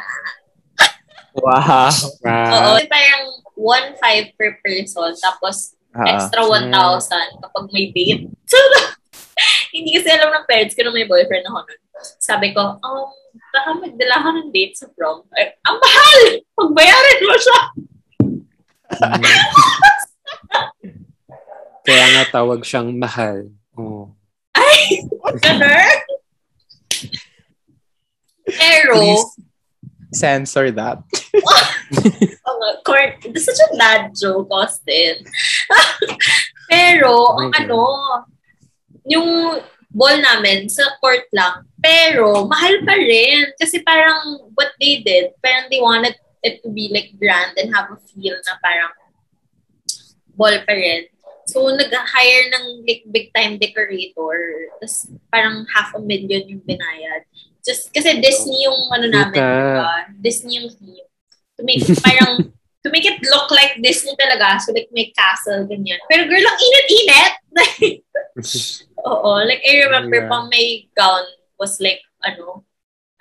Wow. 1.33 1.89
Wow. 2.23 2.77
Oo. 2.77 2.79
Parang 2.93 3.25
1.5 3.57 4.37
per 4.37 4.61
person. 4.61 5.17
Tapos 5.17 5.73
Ah, 5.93 6.17
extra 6.17 6.41
1,000 6.41 6.73
kapag 7.45 7.69
may 7.69 7.93
date. 7.93 8.25
So, 8.49 8.57
hindi 9.77 9.93
kasi 9.93 10.09
alam 10.09 10.33
ng 10.33 10.49
parents 10.49 10.73
ko 10.73 10.89
na 10.89 10.93
may 10.93 11.05
boyfriend 11.05 11.45
ako 11.45 11.69
nun. 11.69 11.81
Sabi 12.17 12.57
ko, 12.57 12.81
um, 12.81 13.13
baka 13.53 13.77
magdala 13.77 14.25
ka 14.25 14.29
ng 14.41 14.49
date 14.57 14.73
sa 14.73 14.89
prom. 14.97 15.21
Ay, 15.37 15.53
ang 15.69 15.77
mahal! 15.77 16.21
Pagbayaran 16.57 17.21
mo 17.29 17.37
siya! 17.37 17.61
Kaya 21.87 22.05
nga 22.17 22.25
tawag 22.41 22.65
siyang 22.65 22.97
mahal. 22.97 23.53
Oh. 23.77 24.17
Pero, 28.53 28.95
Please 28.99 29.25
censor 30.13 30.71
that. 30.71 31.01
uh, 31.41 32.73
court, 32.85 33.17
this 33.33 33.49
is 33.49 33.57
such 33.57 33.61
a 33.73 33.77
bad 33.77 34.13
joke, 34.15 34.49
Austin. 34.53 35.25
Pero, 36.71 37.13
Okay. 37.49 37.65
ano, 37.65 37.81
yung 39.09 39.61
ball 39.93 40.17
namin 40.21 40.69
sa 40.73 40.97
court 41.01 41.29
lang, 41.37 41.69
pero 41.81 42.49
mahal 42.49 42.81
pa 42.87 42.97
rin. 42.97 43.45
Kasi 43.61 43.85
parang 43.85 44.49
what 44.57 44.73
they 44.81 45.05
did, 45.05 45.37
parang 45.45 45.69
they 45.69 45.81
wanted 45.85 46.17
it 46.41 46.65
to 46.65 46.73
be 46.73 46.89
like 46.89 47.13
grand 47.21 47.53
and 47.61 47.69
have 47.75 47.93
a 47.93 47.99
feel 48.09 48.37
na 48.49 48.57
parang 48.65 48.93
ball 50.33 50.57
pa 50.65 50.73
rin. 50.73 51.12
So, 51.47 51.67
nag-hire 51.71 52.45
ng 52.55 52.87
like 52.87 53.03
big 53.11 53.35
time 53.35 53.59
decorator. 53.59 54.71
Tapos 54.79 55.11
parang 55.31 55.67
half 55.75 55.95
a 55.95 56.01
million 56.01 56.47
yung 56.47 56.63
binayad. 56.63 57.27
Just 57.63 57.95
kasi 57.95 58.19
Disney 58.19 58.67
yung 58.67 58.91
ano 58.91 59.07
namin, 59.07 59.39
diba? 59.39 59.95
Disney 60.19 60.59
yung 60.63 60.71
theme. 60.75 61.07
To 61.59 61.63
make 61.63 61.83
parang 62.03 62.51
to 62.83 62.89
make 62.91 63.07
it 63.07 63.23
look 63.31 63.47
like 63.55 63.79
Disney 63.79 64.19
talaga. 64.19 64.59
So 64.59 64.75
like 64.75 64.91
may 64.91 65.15
castle, 65.15 65.67
ganyan. 65.71 66.03
Pero 66.11 66.27
girl, 66.27 66.43
ang 66.43 66.59
init-init! 66.59 67.33
Oo. 69.07 69.31
Like 69.47 69.63
I 69.63 69.87
remember 69.87 70.27
Yeah. 70.27 70.31
pang 70.31 70.51
may 70.51 70.91
gown 70.99 71.23
was 71.59 71.79
like, 71.79 72.03
ano, 72.27 72.67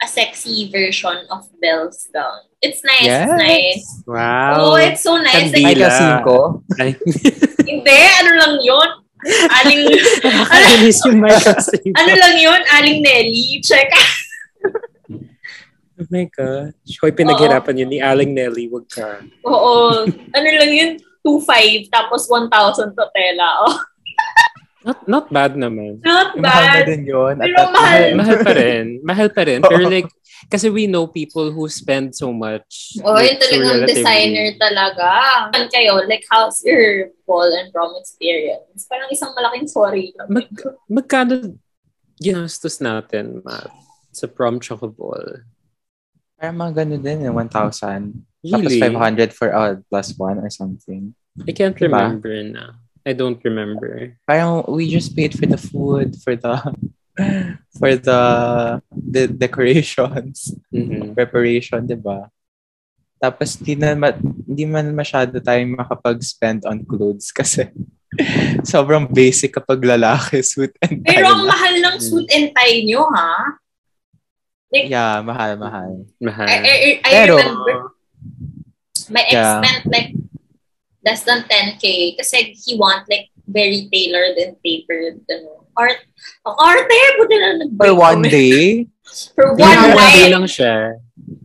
a 0.01 0.07
sexy 0.07 0.69
version 0.73 1.13
of 1.29 1.45
Belle's 1.61 2.09
gown. 2.09 2.49
It's 2.59 2.81
nice, 2.83 3.05
Yes. 3.05 3.25
it's 3.25 3.37
nice. 3.37 3.85
Wow. 4.05 4.53
Oh, 4.57 4.75
it's 4.75 5.01
so 5.01 5.17
nice. 5.17 5.49
Kandila. 5.53 5.85
Like, 5.85 5.93
Cinco. 5.93 6.37
Ay, 6.77 6.89
hindi, 7.69 7.97
ano 8.19 8.31
lang 8.37 8.53
yun? 8.59 8.89
Aling, 9.61 9.81
nakakainis 10.25 10.97
yung 11.05 11.21
Michael 11.21 11.61
Cinco. 11.69 11.93
ano 11.93 12.11
lang 12.17 12.35
yun? 12.37 12.61
Aling 12.73 12.99
Nelly. 13.01 13.61
Check. 13.61 13.89
Oh 16.01 16.05
my 16.09 16.25
gosh. 16.33 16.97
Hoy, 16.97 17.13
pinaghirapan 17.13 17.77
yun 17.77 17.89
ni 17.89 17.99
Aling 18.01 18.33
Nelly. 18.33 18.65
Wag 18.73 18.89
ka. 18.89 19.21
Oo. 19.45 20.01
Ano 20.09 20.47
lang 20.49 20.71
yun? 20.73 20.91
2.5 21.21 21.93
tapos 21.93 22.25
1,000 22.25 22.49
to 22.97 23.05
tela. 23.13 23.49
Oh, 23.61 23.77
Not, 24.81 24.99
not 25.05 25.25
bad 25.29 25.53
naman. 25.53 26.01
not 26.01 26.33
Mahal 26.33 26.63
na 26.65 26.73
bad. 26.81 26.85
din 26.89 27.03
yun. 27.05 27.35
Pero 27.37 27.53
that 27.53 27.69
mahal. 27.69 28.01
Mahal 28.17 28.37
pa 28.41 28.51
rin. 28.57 28.85
Mahal 29.05 29.27
pa 29.29 29.41
rin. 29.45 29.59
Pero 29.61 29.83
like, 29.93 30.09
kasi 30.49 30.73
we 30.73 30.89
know 30.89 31.05
people 31.05 31.53
who 31.53 31.69
spend 31.69 32.17
so 32.17 32.33
much. 32.33 32.97
Oh, 33.05 33.13
like, 33.13 33.37
yung 33.37 33.37
so 33.37 33.45
talagang 33.45 33.77
relatively. 33.85 33.93
designer 34.01 34.47
talaga. 34.57 35.07
Ano 35.53 35.65
kayo? 35.69 35.93
Like, 36.09 36.25
how's 36.33 36.65
your 36.65 37.13
ball 37.29 37.45
and 37.45 37.69
prom 37.69 37.93
experience? 38.01 38.89
Parang 38.89 39.09
isang 39.13 39.37
malaking 39.37 39.69
sorry. 39.69 40.17
Mag, 40.25 40.49
magkano 40.89 41.61
ginastos 42.17 42.81
natin, 42.81 43.45
Matt, 43.45 43.69
sa 44.09 44.25
prom 44.25 44.57
choco 44.57 44.89
ball? 44.89 45.45
Parang 46.41 46.57
mga 46.57 46.73
ganun 46.81 47.05
din, 47.05 47.29
yung 47.29 47.37
1,000. 47.37 48.17
Tapos 48.41 48.73
500 48.73 49.29
for 49.29 49.53
uh, 49.53 49.77
plus 49.93 50.17
one 50.17 50.41
or 50.41 50.49
something. 50.49 51.13
I 51.45 51.53
can't 51.53 51.77
Diba? 51.77 51.85
remember 51.85 52.33
na. 52.49 52.80
I 53.01 53.13
don't 53.13 53.41
remember. 53.41 54.13
Parang 54.25 54.65
we 54.69 54.85
just 54.87 55.15
paid 55.15 55.33
for 55.33 55.45
the 55.45 55.57
food, 55.57 56.13
for 56.21 56.37
the 56.37 56.53
for 57.81 57.91
the 57.97 58.21
the 58.93 59.23
decorations, 59.27 60.53
Mhm. 60.69 61.13
preparation, 61.17 61.81
'di 61.83 61.97
ba? 61.97 62.29
Tapos 63.17 63.53
di 63.57 63.77
na 63.77 63.93
ma- 63.93 64.17
hindi 64.17 64.65
man 64.65 64.89
masyado 64.93 65.37
tayong 65.37 65.77
makapag-spend 65.77 66.65
on 66.65 66.81
clothes 66.81 67.29
kasi 67.29 67.69
sobrang 68.65 69.05
basic 69.05 69.53
kapag 69.53 69.81
lalaki 69.81 70.41
suit 70.41 70.73
and 70.81 71.05
tie. 71.05 71.21
Pero 71.21 71.29
ang 71.29 71.45
lang. 71.45 71.51
mahal 71.53 71.73
ng 71.79 71.97
suit 72.01 72.27
and 72.33 72.49
tie 72.51 72.81
nyo, 72.81 73.05
ha? 73.13 73.57
yeah, 74.71 75.19
mahal, 75.21 75.53
mahal. 75.59 75.91
Mahal. 76.17 76.47
I, 76.47 76.57
I, 76.63 76.75
I 77.03 77.11
Pero- 77.11 77.37
remember 77.37 77.75
my 79.11 79.23
ex 79.27 79.33
Yeah. 79.35 79.59
spent 79.59 79.83
like 79.91 80.09
less 81.01 81.25
than 81.25 81.45
10k 81.49 82.17
kasi 82.17 82.53
he 82.53 82.77
want 82.77 83.05
like 83.09 83.29
very 83.49 83.89
tailored 83.91 84.37
and 84.37 84.55
tapered 84.61 85.19
ano, 85.27 85.65
art. 85.75 85.99
Ang 86.45 86.55
arte! 86.57 86.99
Buti 87.17 87.35
na 87.37 87.49
nag 87.57 87.71
For 87.75 87.93
one 87.97 88.21
day, 88.23 88.85
For 89.35 89.51
One 89.59 89.91
one 89.91 90.11
day 90.15 90.29
night. 90.29 90.31
lang 90.31 90.47
siya. 90.47 90.95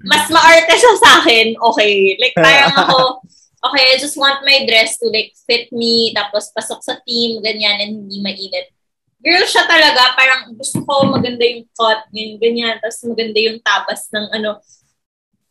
Mas 0.07 0.31
maarte 0.31 0.71
siya 0.71 0.95
sa 1.03 1.11
akin. 1.23 1.59
Okay. 1.59 2.14
Like 2.21 2.37
parang 2.38 2.75
ako, 2.87 3.27
okay, 3.66 3.85
I 3.90 3.97
just 3.99 4.14
want 4.14 4.47
my 4.47 4.62
dress 4.69 4.99
to 5.03 5.11
like 5.11 5.35
fit 5.49 5.66
me, 5.75 6.14
tapos 6.14 6.55
pasok 6.55 6.81
sa 6.83 7.03
team, 7.03 7.42
ganyan, 7.42 7.83
and 7.83 8.07
hindi 8.07 8.23
mainit. 8.23 8.71
Girl 9.19 9.42
siya 9.42 9.66
talaga, 9.66 10.14
parang 10.14 10.55
gusto 10.55 10.79
ko 10.87 11.11
maganda 11.11 11.42
yung 11.42 11.66
cut, 11.75 12.07
ganyan, 12.14 12.38
ganyan, 12.38 12.75
tapos 12.79 13.03
maganda 13.03 13.38
yung 13.42 13.59
tapas 13.59 14.07
ng 14.14 14.27
ano. 14.31 14.62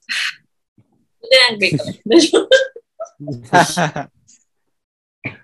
Buti 1.20 1.36
na 1.36 1.46
ang 1.52 1.58
great. 1.60 1.76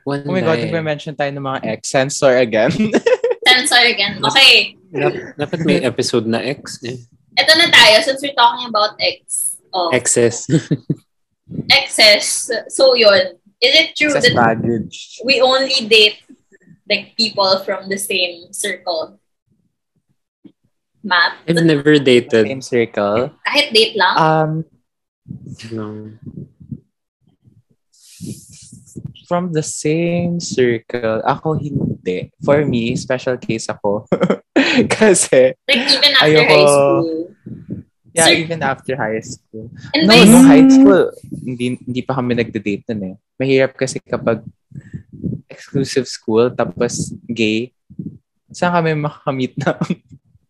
One 0.06 0.24
oh 0.28 0.32
my 0.32 0.42
God, 0.42 0.60
nagme-mention 0.62 1.18
tayo 1.18 1.32
ng 1.34 1.42
mga 1.42 1.60
ex. 1.66 1.90
Censor 1.90 2.38
again. 2.38 2.70
Sensor 3.48 3.82
again. 3.82 4.22
Okay. 4.22 4.78
Dap- 4.94 5.34
dapat 5.40 5.60
may 5.66 5.82
episode 5.82 6.30
na 6.30 6.38
X. 6.44 6.78
Eh. 6.86 7.02
Ito 7.40 7.52
na 7.58 7.68
tayo, 7.72 7.96
since 8.06 8.22
we're 8.22 8.38
talking 8.38 8.70
about 8.70 8.94
X. 9.02 9.58
Oh, 9.74 9.90
Excess. 9.96 10.46
excess. 11.72 12.52
So 12.70 12.94
yun. 12.94 13.40
Is 13.64 13.74
it 13.74 13.96
true 13.96 14.12
Excess 14.12 14.34
that 14.34 14.36
baggage. 14.36 15.22
we 15.24 15.40
only 15.40 15.88
date 15.88 16.20
like 16.90 17.16
people 17.16 17.64
from 17.64 17.88
the 17.88 17.98
same 17.98 18.52
circle? 18.52 19.18
Matt? 21.04 21.40
I've 21.48 21.64
never 21.64 21.98
dated. 21.98 22.46
Same 22.46 22.62
circle. 22.62 23.32
Kahit 23.48 23.74
date 23.74 23.96
lang? 23.98 24.16
Um, 24.20 24.52
No. 25.72 26.12
From 29.32 29.56
the 29.56 29.64
same 29.64 30.44
circle, 30.44 31.24
ako 31.24 31.56
hindi. 31.56 32.36
For 32.44 32.68
me, 32.68 33.00
special 33.00 33.40
case 33.40 33.72
ako. 33.72 34.04
Kasi, 35.00 35.56
like 35.72 35.88
even 35.88 36.12
after 36.20 36.28
ayoko- 36.28 36.52
high 36.52 36.68
school? 36.68 37.08
yeah, 38.12 38.28
Sir- 38.28 38.40
even 38.44 38.60
after 38.60 38.94
high 39.00 39.24
school. 39.24 39.72
And 39.96 40.04
No, 40.04 40.20
no, 40.28 40.44
high 40.44 40.68
school, 40.68 41.16
hindi, 41.32 41.80
hindi 41.80 42.02
pa 42.04 42.20
kami 42.20 42.36
nagde-date 42.36 42.92
nun 42.92 43.16
eh. 43.16 43.16
Mahirap 43.40 43.72
kasi 43.80 44.04
kapag 44.04 44.44
exclusive 45.48 46.12
school, 46.12 46.52
tapos 46.52 47.16
gay, 47.24 47.72
saan 48.52 48.76
kami 48.84 49.00
makakamit 49.00 49.56
ng, 49.56 49.80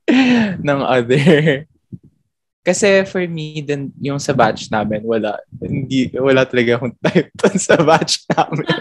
ng 0.65 0.80
other? 0.82 1.70
Kasi 2.62 3.02
for 3.10 3.26
me, 3.26 3.60
din 3.60 3.89
yung 3.97 4.21
sa 4.21 4.38
batch 4.38 4.69
namin, 4.69 5.02
wala. 5.02 5.41
Hindi, 5.58 6.13
wala 6.13 6.45
talaga 6.45 6.78
akong 6.78 6.93
type 7.02 7.30
dun 7.34 7.58
sa 7.58 7.74
batch 7.82 8.21
namin. 8.30 8.69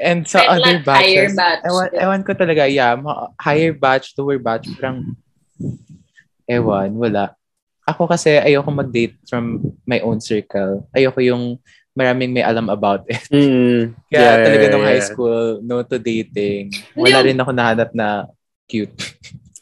And 0.00 0.24
sa 0.24 0.40
Like, 0.44 0.48
other 0.56 0.76
like 0.76 0.88
higher 0.88 1.28
batches, 1.28 1.36
batch. 1.36 1.62
ewan, 1.64 1.88
ewan 1.96 2.22
ko 2.24 2.32
talaga, 2.32 2.62
yeah, 2.68 2.92
ma- 2.96 3.32
higher 3.40 3.72
batch, 3.72 4.12
lower 4.16 4.36
batch, 4.36 4.68
parang, 4.76 5.16
ewan, 6.44 6.90
wala. 6.96 7.32
Ako 7.84 8.08
kasi 8.08 8.36
ayoko 8.36 8.72
mag-date 8.72 9.16
from 9.28 9.60
my 9.84 10.00
own 10.00 10.20
circle. 10.20 10.88
Ayoko 10.96 11.20
yung 11.20 11.60
maraming 11.92 12.32
may 12.32 12.40
alam 12.44 12.68
about 12.68 13.04
it. 13.06 13.20
Mm. 13.32 13.92
Kaya 14.08 14.20
Yeah, 14.20 14.36
talaga 14.40 14.64
yeah, 14.64 14.72
nung 14.72 14.84
high 14.84 15.00
yeah. 15.00 15.08
school, 15.08 15.60
no 15.60 15.84
to 15.84 15.96
dating. 16.00 16.72
Wala 16.96 17.20
rin 17.20 17.36
ako 17.36 17.50
nahanap 17.52 17.92
na 17.92 18.24
cute. 18.64 19.03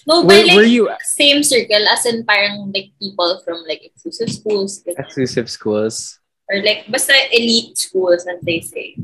No, 0.07 0.23
Were, 0.23 0.35
but 0.35 0.47
like 0.47 0.57
were 0.57 0.67
you 0.67 0.91
same 1.15 1.43
circle 1.43 1.79
as 1.89 2.07
in 2.07 2.27
parang 2.27 2.73
like 2.75 2.91
people 2.99 3.41
from 3.45 3.63
like 3.69 3.85
exclusive 3.87 4.31
schools 4.35 4.83
like, 4.87 4.99
Exclusive 4.99 5.47
schools. 5.51 6.19
or 6.51 6.59
like 6.63 6.91
basta 6.91 7.15
elite 7.31 7.79
schools 7.79 8.27
as 8.27 8.41
they 8.43 8.61
say. 8.61 8.97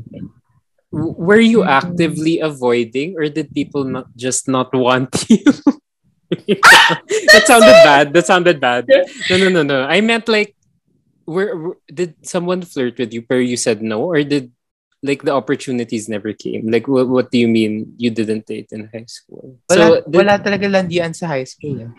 were 0.91 1.39
you 1.39 1.63
actively 1.63 2.39
avoiding 2.41 3.15
or 3.15 3.29
did 3.29 3.53
people 3.53 3.85
not 3.85 4.09
just 4.17 4.47
not 4.49 4.73
want 4.73 5.07
you? 5.29 5.39
that 6.29 7.43
sounded 7.45 7.77
bad. 7.85 8.13
That 8.13 8.25
sounded 8.25 8.59
bad. 8.59 8.85
No, 9.29 9.37
no, 9.37 9.49
no, 9.49 9.63
no. 9.63 9.83
I 9.85 10.01
meant 10.01 10.27
like, 10.27 10.55
were, 11.25 11.55
were- 11.57 11.79
did 11.89 12.13
someone 12.25 12.61
flirt 12.61 12.97
with 12.97 13.13
you, 13.13 13.21
pero 13.21 13.39
you 13.39 13.57
said 13.57 13.81
no, 13.81 14.03
or 14.05 14.21
did 14.23 14.51
like 15.01 15.23
the 15.23 15.31
opportunities 15.31 16.09
never 16.09 16.33
came. 16.33 16.67
Like 16.67 16.87
what, 16.87 17.07
what 17.07 17.31
do 17.31 17.37
you 17.39 17.47
mean 17.47 17.93
you 17.97 18.09
didn't 18.11 18.45
date 18.45 18.69
in 18.71 18.89
high 18.91 19.07
school? 19.07 19.59
Wala, 19.69 20.03
so, 20.03 20.03
wala 20.07 20.33
talaga 20.39 20.67
landian 20.67 21.15
sa 21.15 21.27
high 21.27 21.47
school. 21.47 21.87
Eh. 21.87 21.91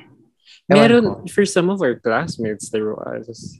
Meron 0.68 1.04
ko. 1.04 1.26
for 1.32 1.44
some 1.44 1.68
of 1.70 1.82
our 1.82 1.96
classmates 1.98 2.70
there 2.70 2.94
was. 2.94 3.58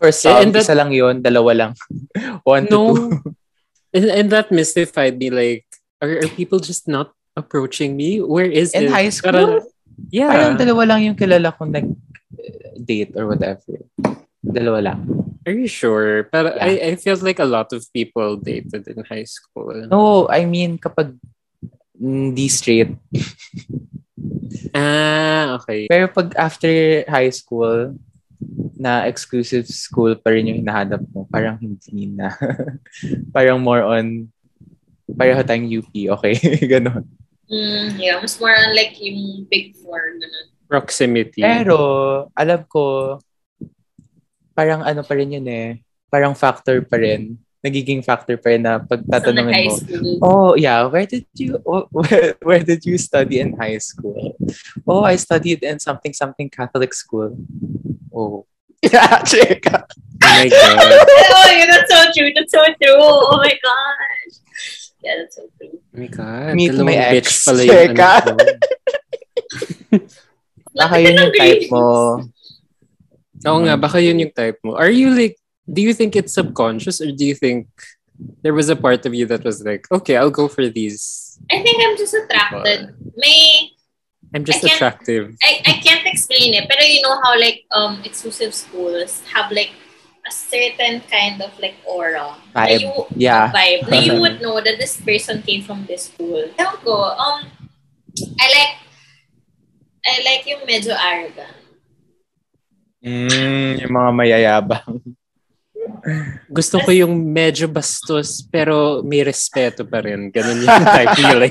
For 0.00 0.10
some, 0.10 0.42
and 0.42 0.50
that- 0.54 0.66
isa 0.66 0.74
lang 0.74 0.90
yun, 0.90 1.22
dalawa 1.22 1.52
lang. 1.54 1.72
One 2.44 2.66
to 2.66 2.70
two. 2.70 2.76
No. 2.76 3.22
and, 3.94 4.06
and 4.10 4.28
that 4.32 4.50
mystified 4.50 5.18
me 5.18 5.30
like 5.30 5.66
are, 6.00 6.24
are 6.24 6.32
people 6.34 6.58
just 6.58 6.88
not 6.88 7.12
approaching 7.36 7.96
me? 7.96 8.18
Where 8.18 8.48
is 8.48 8.74
In 8.74 8.88
it? 8.88 8.90
high 8.90 9.12
school? 9.12 9.32
Parang- 9.32 9.68
yeah. 10.10 10.32
Parang 10.32 10.56
dalawa 10.58 10.96
lang 10.96 11.00
yung 11.06 11.16
kilala 11.16 11.54
kong 11.54 11.70
nag-date 11.70 13.12
or 13.14 13.28
whatever. 13.28 13.86
Dalawa 14.42 14.82
lang. 14.82 15.21
Are 15.46 15.52
you 15.52 15.66
sure? 15.66 16.28
But 16.30 16.56
Yeah. 16.56 16.64
I, 16.64 16.70
I 16.92 16.96
felt 16.96 17.22
like 17.22 17.38
a 17.38 17.48
lot 17.48 17.72
of 17.72 17.86
people 17.92 18.36
dated 18.36 18.86
in 18.86 19.02
high 19.04 19.26
school. 19.26 19.74
No, 19.90 20.28
I 20.30 20.44
mean 20.46 20.78
kapag 20.78 21.18
hindi 21.98 22.46
straight. 22.48 22.94
Ah, 24.74 25.58
okay. 25.58 25.86
Pero 25.90 26.06
pag 26.10 26.34
after 26.38 26.70
high 27.06 27.30
school, 27.30 27.98
na 28.76 29.06
exclusive 29.06 29.66
school 29.70 30.14
pa 30.18 30.34
rin 30.34 30.50
yung 30.50 30.60
hinahanap 30.66 31.02
mo, 31.14 31.26
parang 31.30 31.58
hindi 31.62 32.10
na. 32.10 32.34
parang 33.34 33.62
more 33.62 33.86
on, 33.86 34.26
pareho 35.06 35.38
tayong 35.46 35.70
UP, 35.70 35.92
okay? 36.18 36.34
Ganon. 36.72 37.06
Mm, 37.46 38.00
yeah, 38.00 38.18
mas 38.18 38.40
more 38.42 38.54
on 38.54 38.74
like 38.74 38.96
yung 38.98 39.46
big 39.46 39.76
four, 39.78 40.00
ganun. 40.18 40.46
Proximity. 40.66 41.44
Pero, 41.44 41.76
alam 42.32 42.64
ko, 42.66 43.18
parang 44.62 44.86
ano 44.86 45.02
pa 45.02 45.18
rin 45.18 45.34
yun 45.34 45.46
eh. 45.50 45.82
Parang 46.06 46.38
factor 46.38 46.78
pa 46.86 46.94
rin. 46.94 47.34
Nagiging 47.66 47.98
factor 48.06 48.38
pa 48.38 48.54
rin 48.54 48.62
na 48.62 48.78
pagtatanungin 48.78 49.66
mo. 49.66 49.74
Oh, 50.22 50.50
yeah. 50.54 50.86
Where 50.86 51.02
did 51.02 51.26
you 51.34 51.58
oh, 51.66 51.90
where, 51.94 52.38
where 52.46 52.62
did 52.62 52.86
you 52.86 52.94
study 52.94 53.42
in 53.42 53.58
high 53.58 53.82
school? 53.82 54.38
Oh, 54.86 55.02
I 55.02 55.18
studied 55.18 55.66
in 55.66 55.82
something 55.82 56.14
something 56.14 56.46
Catholic 56.46 56.94
school. 56.94 57.34
Oh. 58.14 58.46
Yeah, 58.82 59.22
check. 59.22 59.62
oh 59.70 59.78
my 60.18 60.50
God. 60.50 60.90
oh, 60.90 61.48
yeah, 61.54 61.70
that's 61.70 61.86
so 61.86 62.02
true. 62.10 62.34
That's 62.34 62.50
so 62.50 62.66
true. 62.82 62.98
Oh 62.98 63.38
my 63.38 63.54
gosh. 63.62 64.34
Yeah, 64.98 65.22
that's 65.22 65.38
so 65.38 65.46
true. 65.54 65.78
Oh 65.78 65.98
my 66.02 66.10
God. 66.10 66.58
Meet 66.58 66.74
my 66.82 66.98
ex. 66.98 67.14
bitch 67.14 67.30
pala 67.46 67.62
yung 67.62 67.94
ano 67.94 68.34
Lapit 70.74 70.98
yun 70.98 71.14
ng 71.14 71.30
yung 71.30 71.32
type 71.38 71.64
mo. 71.70 71.86
Oo 73.46 73.60
nga, 73.66 73.76
baka 73.76 73.98
yun 73.98 74.20
yung 74.22 74.32
type 74.32 74.58
mo. 74.62 74.74
Are 74.76 74.90
you 74.90 75.10
like, 75.10 75.36
do 75.66 75.82
you 75.82 75.94
think 75.94 76.14
it's 76.16 76.34
subconscious 76.34 77.00
or 77.00 77.10
do 77.10 77.24
you 77.24 77.34
think 77.34 77.66
there 78.42 78.54
was 78.54 78.68
a 78.68 78.76
part 78.76 79.06
of 79.06 79.14
you 79.14 79.26
that 79.26 79.44
was 79.44 79.64
like, 79.64 79.86
okay, 79.90 80.16
I'll 80.16 80.30
go 80.30 80.48
for 80.48 80.68
these. 80.68 81.38
I 81.50 81.62
think 81.62 81.82
I'm 81.82 81.96
just 81.96 82.14
attracted. 82.14 82.94
May 83.16 83.70
I'm 84.34 84.44
just 84.44 84.64
I 84.64 84.68
attractive. 84.74 85.36
I, 85.42 85.60
I 85.66 85.72
can't 85.84 86.06
explain 86.06 86.54
it, 86.54 86.68
pero 86.68 86.80
you 86.86 87.02
know 87.02 87.20
how 87.22 87.38
like 87.38 87.64
um 87.72 88.00
exclusive 88.04 88.54
schools 88.54 89.22
have 89.32 89.50
like 89.50 89.70
a 90.26 90.32
certain 90.32 91.02
kind 91.10 91.42
of 91.42 91.50
like 91.58 91.74
aura. 91.84 92.36
Vibe. 92.54 92.80
you, 92.80 92.92
Yeah. 93.16 93.50
vibe. 93.52 93.90
Na 93.90 93.98
you 93.98 94.20
would 94.22 94.40
know 94.40 94.60
that 94.60 94.78
this 94.78 95.00
person 95.00 95.42
came 95.42 95.62
from 95.62 95.84
this 95.86 96.08
school. 96.08 96.46
Ewan 96.58 96.76
ko, 96.86 96.94
um, 97.18 97.50
I 98.38 98.46
like, 98.54 98.74
I 100.06 100.14
like 100.22 100.46
yung 100.46 100.62
medyo 100.62 100.94
arrogant. 100.94 101.61
Mm, 103.02 103.82
yung 103.82 103.92
mga 103.92 104.10
mayayabang. 104.14 105.02
Gusto 106.46 106.78
ko 106.78 106.94
yung 106.94 107.10
medyo 107.26 107.66
bastos 107.66 108.46
pero 108.46 109.02
may 109.02 109.26
respeto 109.26 109.82
pa 109.82 109.98
rin. 109.98 110.30
Ganun 110.30 110.62
yung 110.62 110.84
type 110.94 111.14
nila. 111.18 111.46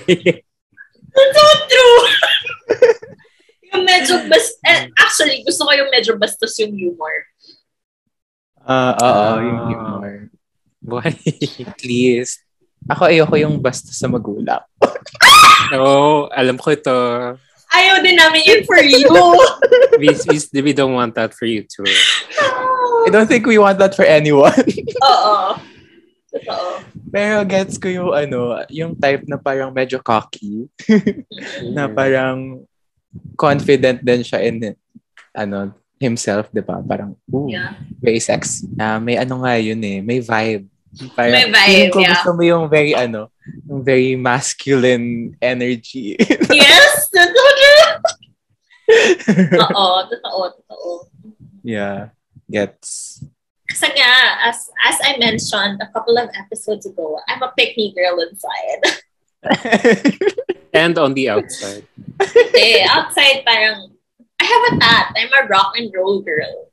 That's 1.12 1.36
so 1.36 1.44
true! 1.68 2.00
yung 3.76 3.84
medyo 3.84 4.16
bas... 4.32 4.56
eh, 4.64 4.88
actually, 4.96 5.44
gusto 5.44 5.68
ko 5.68 5.72
yung 5.76 5.92
medyo 5.92 6.16
bastos 6.16 6.56
yung 6.64 6.72
humor. 6.72 7.16
Ah, 8.64 8.96
oo, 8.96 9.04
Ah. 9.04 9.36
yung 9.44 9.60
humor. 9.68 10.14
Why? 10.82 11.12
At 11.68 11.82
least. 11.88 12.40
Ako 12.88 13.12
ayoko 13.12 13.36
yung 13.38 13.60
basta 13.62 13.92
sa 13.92 14.08
magulang. 14.08 14.64
oh, 15.76 16.26
alam 16.32 16.56
ko 16.58 16.72
ito. 16.72 16.96
Ayaw 17.72 18.04
din 18.04 18.20
namin 18.20 18.42
yun 18.44 18.62
for 18.68 18.80
you. 18.84 19.08
We, 20.02 20.12
we, 20.12 20.62
we 20.62 20.74
don't 20.74 20.98
want 20.98 21.14
that 21.16 21.32
for 21.38 21.46
you 21.46 21.64
too. 21.64 21.86
I 23.06 23.10
don't 23.14 23.28
think 23.30 23.46
we 23.46 23.62
want 23.62 23.78
that 23.80 23.94
for 23.94 24.04
anyone. 24.04 24.56
Oo. 25.14 25.56
Totoo. 26.32 26.68
Pero 27.12 27.44
gets 27.44 27.76
ko 27.78 27.92
yung 27.92 28.12
ano, 28.16 28.64
yung 28.72 28.96
type 28.96 29.28
na 29.28 29.38
parang 29.38 29.70
medyo 29.70 30.00
cocky. 30.00 30.72
na 31.76 31.92
parang 31.92 32.64
confident 33.36 34.00
din 34.00 34.24
siya 34.24 34.40
in 34.42 34.74
ano, 35.36 35.76
himself, 36.02 36.50
di 36.50 36.66
ba? 36.66 36.82
Parang, 36.82 37.14
ooh, 37.30 37.46
Yeah. 37.52 37.78
very 38.02 38.18
sex. 38.18 38.66
Ah, 38.80 38.98
may 38.98 39.22
ano 39.22 39.46
nga 39.46 39.54
yun 39.62 39.78
eh, 39.86 40.02
may 40.02 40.18
vibe. 40.18 40.66
Parang, 41.14 41.36
May 41.36 41.48
vibe, 41.48 41.94
ko 41.94 42.00
yeah. 42.02 42.10
gusto 42.18 42.30
mo 42.34 42.42
yung 42.42 42.66
very 42.68 42.98
ano, 42.98 43.30
very 43.68 44.16
masculine 44.16 45.38
energy. 45.42 46.18
Yes! 46.52 47.10
Totoo 47.10 47.50
true! 47.58 47.92
Oo, 49.64 49.88
totoo, 50.08 50.42
totoo. 50.56 50.92
yeah. 51.64 52.12
Gets. 52.52 53.24
Kasi 53.72 53.88
nga, 53.96 54.12
as, 54.52 54.68
as 54.84 55.00
I 55.00 55.16
mentioned 55.16 55.80
a 55.80 55.88
couple 55.96 56.20
of 56.20 56.28
episodes 56.36 56.86
ago, 56.86 57.16
I'm 57.32 57.40
a 57.42 57.56
pick-me 57.56 57.96
girl 57.96 58.20
inside. 58.20 58.84
And 60.74 61.00
on 61.00 61.16
the 61.16 61.30
outside. 61.32 61.88
Kasi 62.20 62.84
outside 62.84 63.48
parang, 63.48 63.96
I 64.40 64.44
have 64.44 64.64
a 64.72 64.74
tat. 64.80 65.06
I'm 65.16 65.32
a 65.32 65.48
rock 65.48 65.74
and 65.80 65.92
roll 65.96 66.22
girl. 66.22 66.72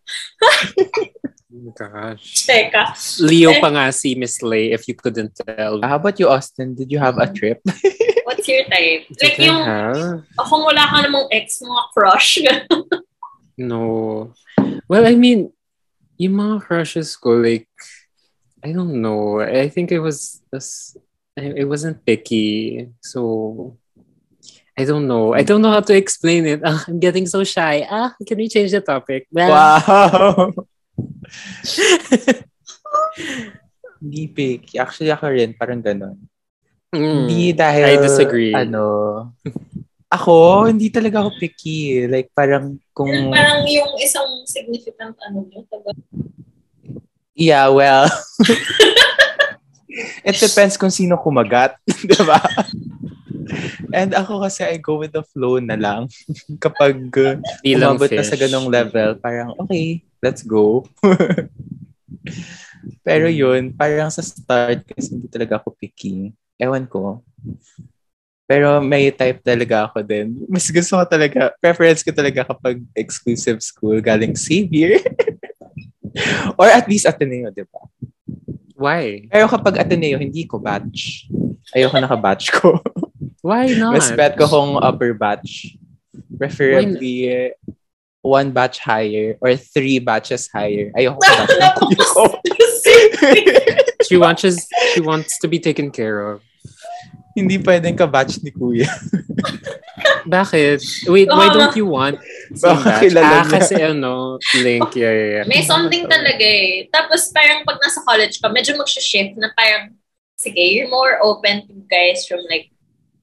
My 1.80 1.86
gosh. 2.14 2.46
Teka. 2.46 2.82
Leo 3.22 3.54
pa 3.62 3.70
nga 3.70 3.92
si 3.94 4.14
Miss 4.14 4.42
Lay, 4.42 4.72
if 4.72 4.88
you 4.88 4.94
couldn't 4.94 5.34
tell. 5.38 5.78
How 5.82 5.96
about 5.96 6.18
you, 6.18 6.28
Austin? 6.28 6.74
Did 6.74 6.90
you 6.90 6.98
have 6.98 7.18
a 7.18 7.30
trip? 7.30 7.62
What's 8.26 8.46
your 8.48 8.64
type? 8.66 9.06
Did 9.14 9.22
Like 9.22 9.40
I 9.40 9.44
yung, 9.46 9.62
have? 9.64 10.24
kung 10.50 10.62
wala 10.66 10.82
ka 10.90 10.96
namang 11.06 11.26
ex, 11.30 11.62
mga 11.62 11.82
crush. 11.94 12.38
No. 13.58 14.30
Well, 14.86 15.02
I 15.02 15.18
mean, 15.18 15.50
yung 16.14 16.38
mga 16.38 16.62
crushes 16.62 17.18
ko, 17.18 17.42
like, 17.42 17.66
I 18.62 18.70
don't 18.70 19.02
know. 19.02 19.40
I 19.42 19.66
think 19.68 19.90
it 19.90 19.98
was, 19.98 20.40
was 20.52 20.96
it 21.34 21.66
wasn't 21.66 22.06
picky. 22.06 22.86
So, 23.02 23.76
I 24.78 24.84
don't 24.86 25.08
know. 25.10 25.34
I 25.34 25.42
don't 25.42 25.60
know 25.60 25.74
how 25.74 25.82
to 25.82 25.96
explain 25.96 26.46
it. 26.46 26.60
Ah, 26.62 26.84
I'm 26.88 27.00
getting 27.02 27.26
so 27.26 27.42
shy. 27.42 27.82
Ah, 27.90 28.14
can 28.22 28.38
we 28.38 28.46
change 28.46 28.70
the 28.70 28.80
topic? 28.80 29.26
Well, 29.32 29.50
Wow! 29.50 30.54
Hindi 33.98 34.22
picky. 34.30 34.78
Actually, 34.78 35.10
ako 35.10 35.24
rin, 35.30 35.50
parang 35.58 35.82
ganon. 35.82 36.16
mm, 36.94 37.26
Hindi 37.26 37.52
dahil, 37.52 37.98
I 37.98 38.02
disagree. 38.02 38.54
ano, 38.54 38.84
ako, 40.08 40.66
hindi 40.72 40.88
talaga 40.88 41.20
ako 41.26 41.36
picky. 41.36 42.06
Like, 42.08 42.32
parang 42.32 42.80
kung, 42.96 43.10
parang 43.28 43.66
yung 43.68 43.92
isang 44.00 44.46
significant 44.48 45.18
ano 45.20 45.44
nyo. 45.44 45.60
taga- 45.68 45.98
yeah, 47.36 47.68
well, 47.68 48.08
it 50.26 50.36
depends 50.40 50.80
kung 50.80 50.94
sino 50.94 51.20
kumagat. 51.20 51.76
di 52.08 52.16
ba? 52.24 52.40
And 53.92 54.12
ako 54.12 54.44
kasi, 54.44 54.64
I 54.64 54.76
go 54.80 55.00
with 55.00 55.12
the 55.12 55.24
flow 55.24 55.60
na 55.60 55.76
lang. 55.76 56.08
Kapag 56.64 56.96
uh, 57.16 57.36
bilang 57.60 57.96
umabot 57.96 58.08
na 58.08 58.24
sa 58.24 58.36
ganong 58.36 58.68
level, 58.72 59.16
parang, 59.20 59.52
okay, 59.60 60.00
let's 60.22 60.42
go. 60.42 60.86
Pero 63.06 63.28
yun, 63.28 63.72
parang 63.72 64.12
sa 64.12 64.22
start, 64.22 64.84
kasi 64.84 65.16
hindi 65.16 65.28
talaga 65.28 65.60
ako 65.60 65.76
picky. 65.76 66.32
Ewan 66.60 66.88
ko. 66.88 67.24
Pero 68.48 68.80
may 68.80 69.12
type 69.12 69.44
talaga 69.44 69.88
ako 69.88 70.00
din. 70.00 70.40
Mas 70.48 70.64
gusto 70.72 70.96
ko 70.96 71.04
talaga, 71.04 71.52
preference 71.60 72.00
ko 72.00 72.12
talaga 72.16 72.48
kapag 72.48 72.80
exclusive 72.96 73.60
school 73.60 74.00
galing 74.00 74.32
Xavier. 74.32 75.04
Or 76.58 76.66
at 76.66 76.88
least 76.88 77.04
Ateneo, 77.04 77.52
di 77.52 77.62
ba? 77.68 77.84
Why? 78.78 79.28
Pero 79.28 79.46
kapag 79.52 79.84
Ateneo, 79.84 80.16
hindi 80.16 80.48
ko 80.48 80.56
batch. 80.56 81.28
Ayoko 81.76 82.00
naka-batch 82.00 82.44
ko. 82.56 82.80
Why 83.44 83.74
not? 83.80 83.94
Mas 83.94 84.08
bet 84.16 84.34
ko 84.38 84.48
kung 84.48 84.80
upper 84.80 85.12
batch. 85.12 85.76
Preferably 86.38 87.52
one 88.22 88.50
batch 88.50 88.78
higher 88.78 89.38
or 89.40 89.56
three 89.56 89.98
batches 89.98 90.48
higher. 90.50 90.90
Ayoko 90.96 91.18
ko 91.18 91.30
batch 91.30 91.54
ng 91.54 91.74
kuya 91.78 92.04
ko. 92.12 92.22
she 94.06 94.16
wants 94.16 94.68
she 94.94 95.00
wants 95.00 95.38
to 95.38 95.46
be 95.46 95.58
taken 95.58 95.90
care 95.90 96.34
of. 96.34 96.42
Hindi 97.38 97.62
pwedeng 97.62 97.94
ka-batch 97.94 98.42
ni 98.42 98.50
kuya. 98.50 98.90
Bakit? 100.28 101.08
Wait, 101.08 101.30
why 101.30 101.48
don't 101.54 101.76
you 101.78 101.86
want 101.86 102.18
Same 102.52 102.82
batch. 102.82 103.14
Ah, 103.14 103.46
kasi 103.46 103.78
ano, 103.78 104.42
link, 104.60 104.92
yeah, 104.98 105.14
yeah, 105.14 105.30
yeah. 105.40 105.44
May 105.46 105.62
something 105.62 106.10
talaga 106.10 106.42
eh. 106.42 106.90
Tapos 106.90 107.30
parang 107.30 107.62
pag 107.62 107.78
nasa 107.78 108.02
college 108.02 108.42
ka, 108.42 108.50
medyo 108.50 108.74
mag-shift 108.74 109.38
na 109.38 109.54
parang, 109.54 109.94
sige, 110.34 110.58
you're 110.58 110.90
more 110.90 111.22
open 111.22 111.64
to 111.70 111.72
guys 111.86 112.26
from 112.26 112.42
like 112.50 112.74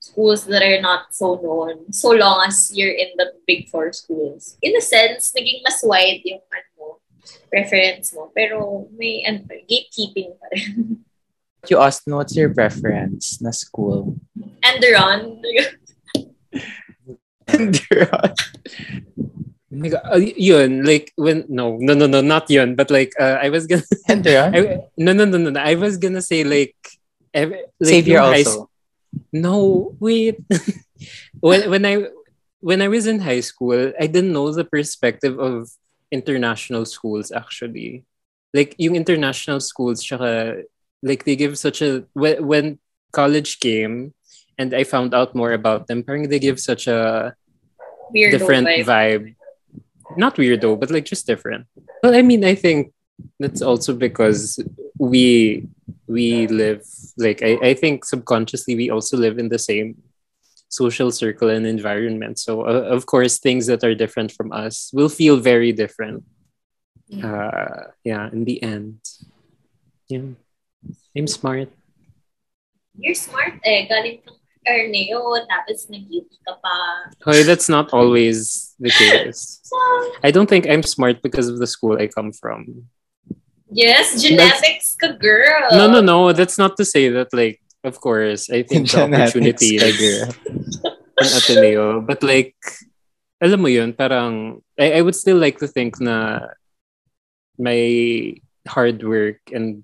schools 0.06 0.46
that 0.46 0.62
are 0.62 0.82
not 0.82 1.10
so 1.10 1.42
known 1.42 1.90
so 1.90 2.14
long 2.14 2.46
as 2.46 2.70
you're 2.70 2.94
in 2.94 3.10
the 3.18 3.34
big 3.48 3.70
four 3.70 3.90
schools. 3.92 4.58
In 4.62 4.78
a 4.78 4.82
sense, 4.82 5.34
naging 5.34 5.66
mas 5.66 5.82
wide 5.82 6.22
yung 6.22 6.46
ano 6.54 6.70
mo, 6.78 6.88
preference 7.50 8.14
mo. 8.14 8.30
Pero 8.38 8.86
may 8.94 9.26
ano, 9.26 9.50
gatekeeping 9.50 10.38
pa 10.38 10.48
rin. 10.54 11.02
You 11.66 11.82
Austin, 11.82 12.14
what's 12.14 12.38
your 12.38 12.54
preference 12.54 13.42
na 13.42 13.50
school? 13.50 14.22
Enderon. 14.62 15.42
Like, 19.76 19.98
uh, 19.98 20.22
yun, 20.22 20.86
like, 20.86 21.12
when, 21.18 21.44
no, 21.50 21.76
no, 21.82 21.94
no, 21.94 22.08
no, 22.08 22.22
not 22.22 22.50
yun, 22.50 22.76
but 22.76 22.90
like, 22.90 23.12
uh, 23.20 23.42
I 23.42 23.50
was 23.50 23.66
gonna, 23.68 23.84
Enderon? 24.08 24.56
I, 24.56 24.60
no, 24.96 25.12
no, 25.12 25.26
no, 25.26 25.38
no, 25.38 25.50
no, 25.50 25.60
I 25.60 25.76
was 25.76 25.98
gonna 25.98 26.22
say 26.22 26.46
like, 26.46 26.78
ev- 27.34 27.52
like 27.82 27.84
Xavier 27.84 28.22
yung 28.22 28.32
high 28.32 28.46
also. 28.46 28.70
No, 29.32 29.96
wait. 30.00 30.40
when 31.40 31.70
when 31.70 31.86
I 31.86 32.08
when 32.60 32.82
I 32.82 32.88
was 32.88 33.08
in 33.08 33.20
high 33.20 33.42
school, 33.42 33.94
I 34.00 34.08
didn't 34.08 34.34
know 34.34 34.52
the 34.52 34.66
perspective 34.66 35.40
of 35.40 35.70
international 36.12 36.86
schools 36.86 37.32
actually. 37.32 38.06
Like 38.54 38.76
yung 38.78 38.96
international 38.96 39.60
schools, 39.60 40.02
tsaka, 40.02 40.64
like 41.04 41.26
they 41.26 41.36
give 41.36 41.60
such 41.60 41.82
a 41.82 42.06
when, 42.14 42.46
when 42.48 42.66
college 43.12 43.60
came 43.60 44.14
and 44.58 44.74
I 44.74 44.84
found 44.84 45.14
out 45.14 45.36
more 45.36 45.52
about 45.52 45.88
them, 45.88 46.04
parang 46.04 46.30
they 46.30 46.40
give 46.40 46.60
such 46.60 46.88
a 46.88 47.36
Weirdo 48.16 48.32
different 48.32 48.68
vibe. 48.68 48.86
vibe. 48.86 49.36
Not 50.18 50.36
weirdo, 50.38 50.80
but 50.80 50.92
like 50.92 51.06
just 51.06 51.28
different. 51.28 51.66
Well, 52.04 52.16
I 52.16 52.22
mean, 52.22 52.46
I 52.46 52.56
think 52.56 52.94
that's 53.40 53.62
also 53.62 53.94
because 53.94 54.60
we 54.98 55.68
we 56.08 56.48
live 56.48 56.84
like 57.18 57.42
I, 57.42 57.58
I 57.62 57.74
think 57.74 58.06
subconsciously 58.06 58.76
we 58.76 58.90
also 58.90 59.18
live 59.18 59.40
in 59.40 59.50
the 59.50 59.60
same 59.60 60.02
social 60.70 61.12
circle 61.12 61.50
and 61.50 61.66
environment. 61.66 62.40
So 62.40 62.68
uh, 62.68 62.88
of 62.92 63.06
course, 63.06 63.40
things 63.40 63.68
that 63.68 63.84
are 63.84 63.96
different 63.96 64.32
from 64.32 64.52
us 64.52 64.92
will 64.94 65.10
feel 65.10 65.38
very 65.38 65.72
different. 65.72 66.24
Uh, 67.10 67.94
yeah, 68.04 68.30
in 68.32 68.46
the 68.46 68.62
end. 68.62 69.00
Yeah. 70.08 70.36
I'm 71.16 71.28
smart. 71.28 71.70
You're 72.98 73.16
smart 73.16 73.60
eh. 73.64 73.88
Galing 73.88 74.22
kang 74.26 74.40
Erneo, 74.66 75.22
tapos 75.46 75.86
nag-youth 75.94 76.42
ka 76.42 76.58
pa. 76.58 76.76
Hoy, 77.22 77.46
that's 77.46 77.70
not 77.70 77.94
always 77.94 78.74
the 78.82 78.90
case. 79.00 79.62
So, 79.62 79.78
I 80.26 80.32
don't 80.32 80.50
think 80.50 80.66
I'm 80.66 80.82
smart 80.82 81.22
because 81.22 81.48
of 81.48 81.62
the 81.62 81.70
school 81.70 82.02
I 82.02 82.08
come 82.10 82.34
from. 82.34 82.90
Yes, 83.72 84.22
genetics 84.22 84.96
ka, 84.96 85.14
girl. 85.14 85.70
No, 85.72 85.88
no, 85.88 86.02
no. 86.02 86.32
That's 86.34 86.58
not 86.58 86.78
to 86.78 86.86
say 86.86 87.10
that, 87.10 87.34
like, 87.34 87.62
of 87.84 88.00
course, 88.00 88.50
I 88.50 88.64
think 88.64 88.90
the 88.92 89.06
opportunity 89.06 89.78
ka, 89.78 89.86
is 89.86 90.28
in 91.22 91.30
Ateneo. 91.38 92.02
But, 92.02 92.24
like, 92.24 92.56
alam 93.42 93.62
mo 93.62 93.68
yun, 93.68 93.94
parang, 93.94 94.62
I, 94.80 95.00
I 95.00 95.02
would 95.02 95.16
still 95.16 95.38
like 95.38 95.60
to 95.60 95.68
think 95.68 96.00
na 96.00 96.40
my 97.58 98.36
hard 98.68 99.04
work 99.04 99.40
and 99.54 99.84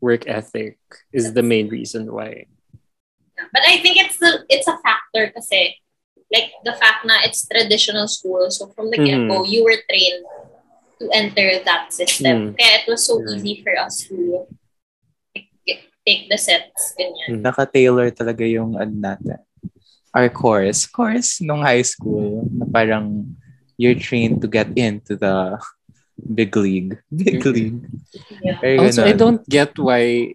work 0.00 0.26
ethic 0.26 0.78
is 1.12 1.32
the 1.34 1.42
main 1.42 1.68
reason 1.68 2.12
why. 2.12 2.46
But 3.52 3.62
I 3.66 3.78
think 3.78 3.96
it's 3.96 4.18
the 4.18 4.44
it's 4.48 4.68
a 4.68 4.78
factor 4.82 5.30
kasi 5.34 5.76
like 6.32 6.52
the 6.64 6.72
fact 6.72 7.04
na 7.04 7.20
it's 7.22 7.46
traditional 7.46 8.08
school. 8.08 8.50
So 8.50 8.72
from 8.72 8.90
the 8.90 8.98
get-go, 8.98 9.44
you 9.44 9.64
were 9.64 9.76
trained 9.88 10.24
to 11.02 11.10
enter 11.10 11.58
that 11.66 11.90
system. 11.90 12.54
Mm. 12.54 12.54
Kaya 12.54 12.72
it 12.78 12.86
was 12.86 13.02
so 13.02 13.18
Yeah. 13.18 13.34
easy 13.34 13.54
for 13.66 13.74
us 13.74 14.06
to 14.06 14.46
take 16.06 16.30
the 16.30 16.38
sets. 16.38 16.94
Ganyan. 16.94 17.42
Naka-tailor 17.42 18.14
talaga 18.14 18.46
yung 18.46 18.78
ano 18.78 18.94
natin. 18.94 19.42
Our 20.14 20.30
course. 20.30 20.86
Course 20.86 21.42
nung 21.42 21.62
high 21.66 21.82
school 21.82 22.46
na 22.52 22.66
parang 22.70 23.34
you're 23.74 23.98
trained 23.98 24.38
to 24.44 24.48
get 24.50 24.70
into 24.78 25.18
the 25.18 25.58
big 26.18 26.54
league. 26.54 26.98
Big 27.10 27.42
Mhm. 27.42 27.50
league. 27.54 27.80
Yeah. 28.44 28.58
Very 28.62 28.78
Also, 28.78 29.02
I 29.02 29.14
don't 29.16 29.42
get 29.48 29.74
why 29.74 30.34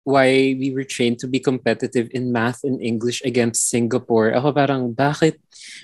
why 0.00 0.56
we 0.56 0.72
were 0.72 0.82
trained 0.82 1.20
to 1.20 1.28
be 1.28 1.38
competitive 1.38 2.08
in 2.16 2.32
math 2.32 2.64
and 2.64 2.80
English 2.80 3.20
against 3.22 3.68
Singapore. 3.68 4.32
Ako 4.32 4.50
parang, 4.50 4.90
bakit, 4.96 5.36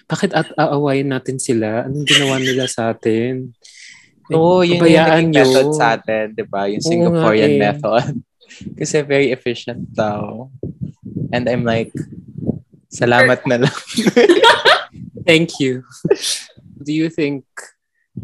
bakit 0.09 0.33
at 0.33 0.49
aawayin 0.57 1.13
natin 1.13 1.37
sila? 1.37 1.85
Anong 1.85 2.09
ginawa 2.09 2.41
nila 2.41 2.65
sa 2.67 2.97
atin? 2.97 3.53
Oo, 4.35 4.67
yun 4.67 4.79
yung 4.79 4.83
Pabayaan 4.83 5.11
naging 5.31 5.31
method 5.35 5.67
nyo. 5.71 5.79
sa 5.79 5.87
atin, 5.95 6.25
di 6.35 6.45
ba? 6.47 6.67
Yung 6.67 6.83
Singaporean 6.83 7.53
nga 7.55 7.55
eh. 7.55 7.63
method. 7.71 8.13
Kasi 8.79 8.95
very 9.07 9.31
efficient 9.31 9.87
daw. 9.95 10.51
And 11.31 11.47
I'm 11.47 11.63
like, 11.63 11.95
salamat 12.91 13.47
na 13.47 13.67
lang. 13.67 13.77
Thank 15.29 15.59
you. 15.59 15.83
do 16.83 16.93
you 16.93 17.11
think, 17.11 17.45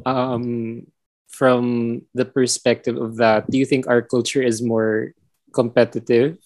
um, 0.07 0.87
from 1.29 2.03
the 2.15 2.25
perspective 2.25 2.97
of 2.97 3.17
that, 3.17 3.51
do 3.51 3.59
you 3.59 3.67
think 3.67 3.87
our 3.87 4.03
culture 4.03 4.43
is 4.43 4.63
more 4.63 5.15
competitive 5.53 6.39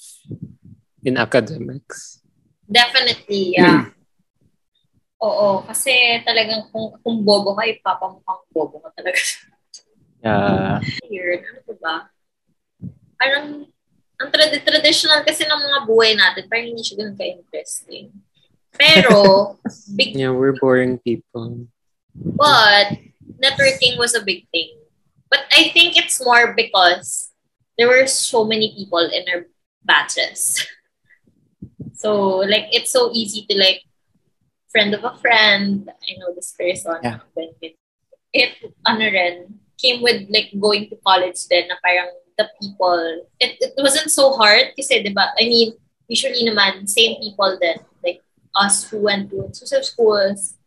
in 1.04 1.16
academics? 1.16 2.20
Definitely, 2.70 3.54
yeah. 3.58 3.92
Oo, 5.26 5.66
kasi 5.66 6.22
talagang 6.22 6.70
kung, 6.70 6.94
kung 7.02 7.26
bobo 7.26 7.58
ka, 7.58 7.66
ipapamukhang 7.66 8.46
bobo 8.54 8.78
ka 8.78 8.90
talaga. 8.94 9.18
Yeah. 10.22 10.78
Weird. 11.10 11.42
Ano 11.42 11.60
ba 11.66 11.74
ba? 11.82 11.96
Parang, 13.18 13.66
ang 14.22 14.28
trad- 14.30 14.62
traditional 14.62 15.26
kasi 15.26 15.42
ng 15.42 15.60
mga 15.66 15.78
buhay 15.82 16.14
natin, 16.14 16.46
parang 16.46 16.70
hindi 16.70 16.86
siya 16.86 17.02
ganun 17.02 17.18
ka-interesting. 17.18 18.14
Pero, 18.78 19.18
big 19.98 20.14
Yeah, 20.14 20.30
we're 20.30 20.54
boring 20.54 21.02
people. 21.02 21.66
But 22.14 23.02
networking 23.42 23.98
was 23.98 24.14
a 24.14 24.22
big 24.22 24.46
thing. 24.54 24.78
But 25.26 25.50
I 25.50 25.74
think 25.74 25.98
it's 25.98 26.22
more 26.22 26.54
because 26.54 27.34
there 27.74 27.90
were 27.90 28.06
so 28.06 28.46
many 28.46 28.72
people 28.78 29.02
in 29.02 29.26
our 29.26 29.50
batches. 29.82 30.62
So 31.96 32.44
like 32.44 32.68
it's 32.76 32.92
so 32.92 33.08
easy 33.16 33.48
to 33.48 33.56
like 33.56 33.80
friend 34.76 34.92
of 34.92 35.00
a 35.08 35.16
friend. 35.16 35.88
I 35.88 36.10
know 36.20 36.36
this 36.36 36.52
person. 36.52 37.00
Yeah. 37.00 37.24
Then 37.32 37.56
it, 37.64 37.80
it 38.36 38.52
ano 38.84 39.08
rin, 39.08 39.56
came 39.80 40.04
with 40.04 40.28
like 40.28 40.52
going 40.60 40.92
to 40.92 41.00
college 41.00 41.40
then 41.48 41.72
na 41.72 41.80
parang 41.80 42.12
the 42.36 42.44
people. 42.60 43.24
It, 43.40 43.56
it 43.56 43.72
wasn't 43.80 44.12
so 44.12 44.36
hard 44.36 44.76
kasi 44.76 45.00
diba, 45.00 45.32
I 45.40 45.48
mean, 45.48 45.72
usually 46.12 46.44
naman 46.44 46.84
same 46.84 47.16
people 47.16 47.56
then 47.56 47.80
like 48.04 48.20
us 48.52 48.84
who 48.84 49.08
went 49.08 49.32
to 49.32 49.48
social 49.56 49.80
schools 49.80 50.60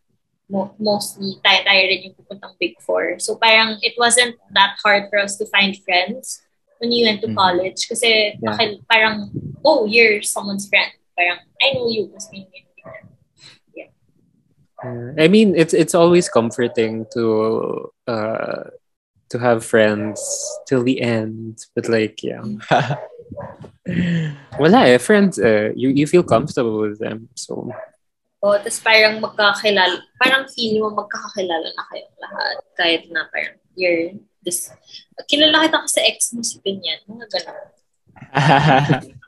mo- 0.50 0.74
mostly 0.82 1.38
tayo-tayo 1.46 1.82
rin 1.86 2.10
yung 2.10 2.18
pupuntang 2.18 2.58
Big 2.58 2.74
Four. 2.82 3.22
So 3.22 3.38
parang 3.38 3.78
it 3.86 3.94
wasn't 3.94 4.34
that 4.50 4.74
hard 4.82 5.06
for 5.06 5.22
us 5.22 5.38
to 5.38 5.46
find 5.46 5.78
friends 5.86 6.42
when 6.82 6.90
you 6.90 7.06
went 7.06 7.22
to 7.22 7.30
Mhm. 7.30 7.38
college. 7.38 7.86
Kasi 7.86 8.34
Yeah. 8.34 8.58
parang, 8.90 9.30
oh, 9.62 9.86
you're 9.86 10.26
someone's 10.26 10.66
friend. 10.66 10.90
Parang, 11.14 11.38
I 11.62 11.78
know 11.78 11.86
you. 11.86 12.10
May 12.34 12.50
Yeah. 12.50 12.66
I 14.82 15.28
mean, 15.28 15.54
it's 15.56 15.74
it's 15.74 15.94
always 15.94 16.28
comforting 16.28 17.06
to 17.12 17.92
uh 18.06 18.64
to 19.30 19.38
have 19.38 19.64
friends 19.64 20.20
till 20.66 20.82
the 20.82 21.00
end, 21.00 21.58
but 21.74 21.88
like 21.88 22.22
yeah, 22.22 22.42
wala 24.58 24.88
eh, 24.88 24.98
friends 24.98 25.38
eh, 25.38 25.72
you 25.76 25.90
you 25.90 26.06
feel 26.06 26.24
comfortable 26.24 26.80
with 26.80 26.98
them, 26.98 27.28
so 27.36 27.70
Oh, 28.40 28.56
tapos 28.56 28.80
parang 28.80 29.20
magkakilala, 29.20 30.00
parang 30.16 30.48
feel 30.48 30.80
mo 30.80 30.96
magkakakilala 30.96 31.76
na 31.76 31.84
kayong 31.92 32.16
lahat. 32.24 32.54
Kahit 32.72 33.02
na 33.12 33.28
parang 33.28 33.60
you're 33.76 34.16
this, 34.40 34.72
kilala 35.28 35.68
kita 35.68 35.76
kasi 35.84 36.00
ex 36.08 36.32
mo 36.32 36.40
si 36.40 36.56
Pinyan. 36.64 37.04
Mga 37.04 37.28
ganun. 37.36 37.68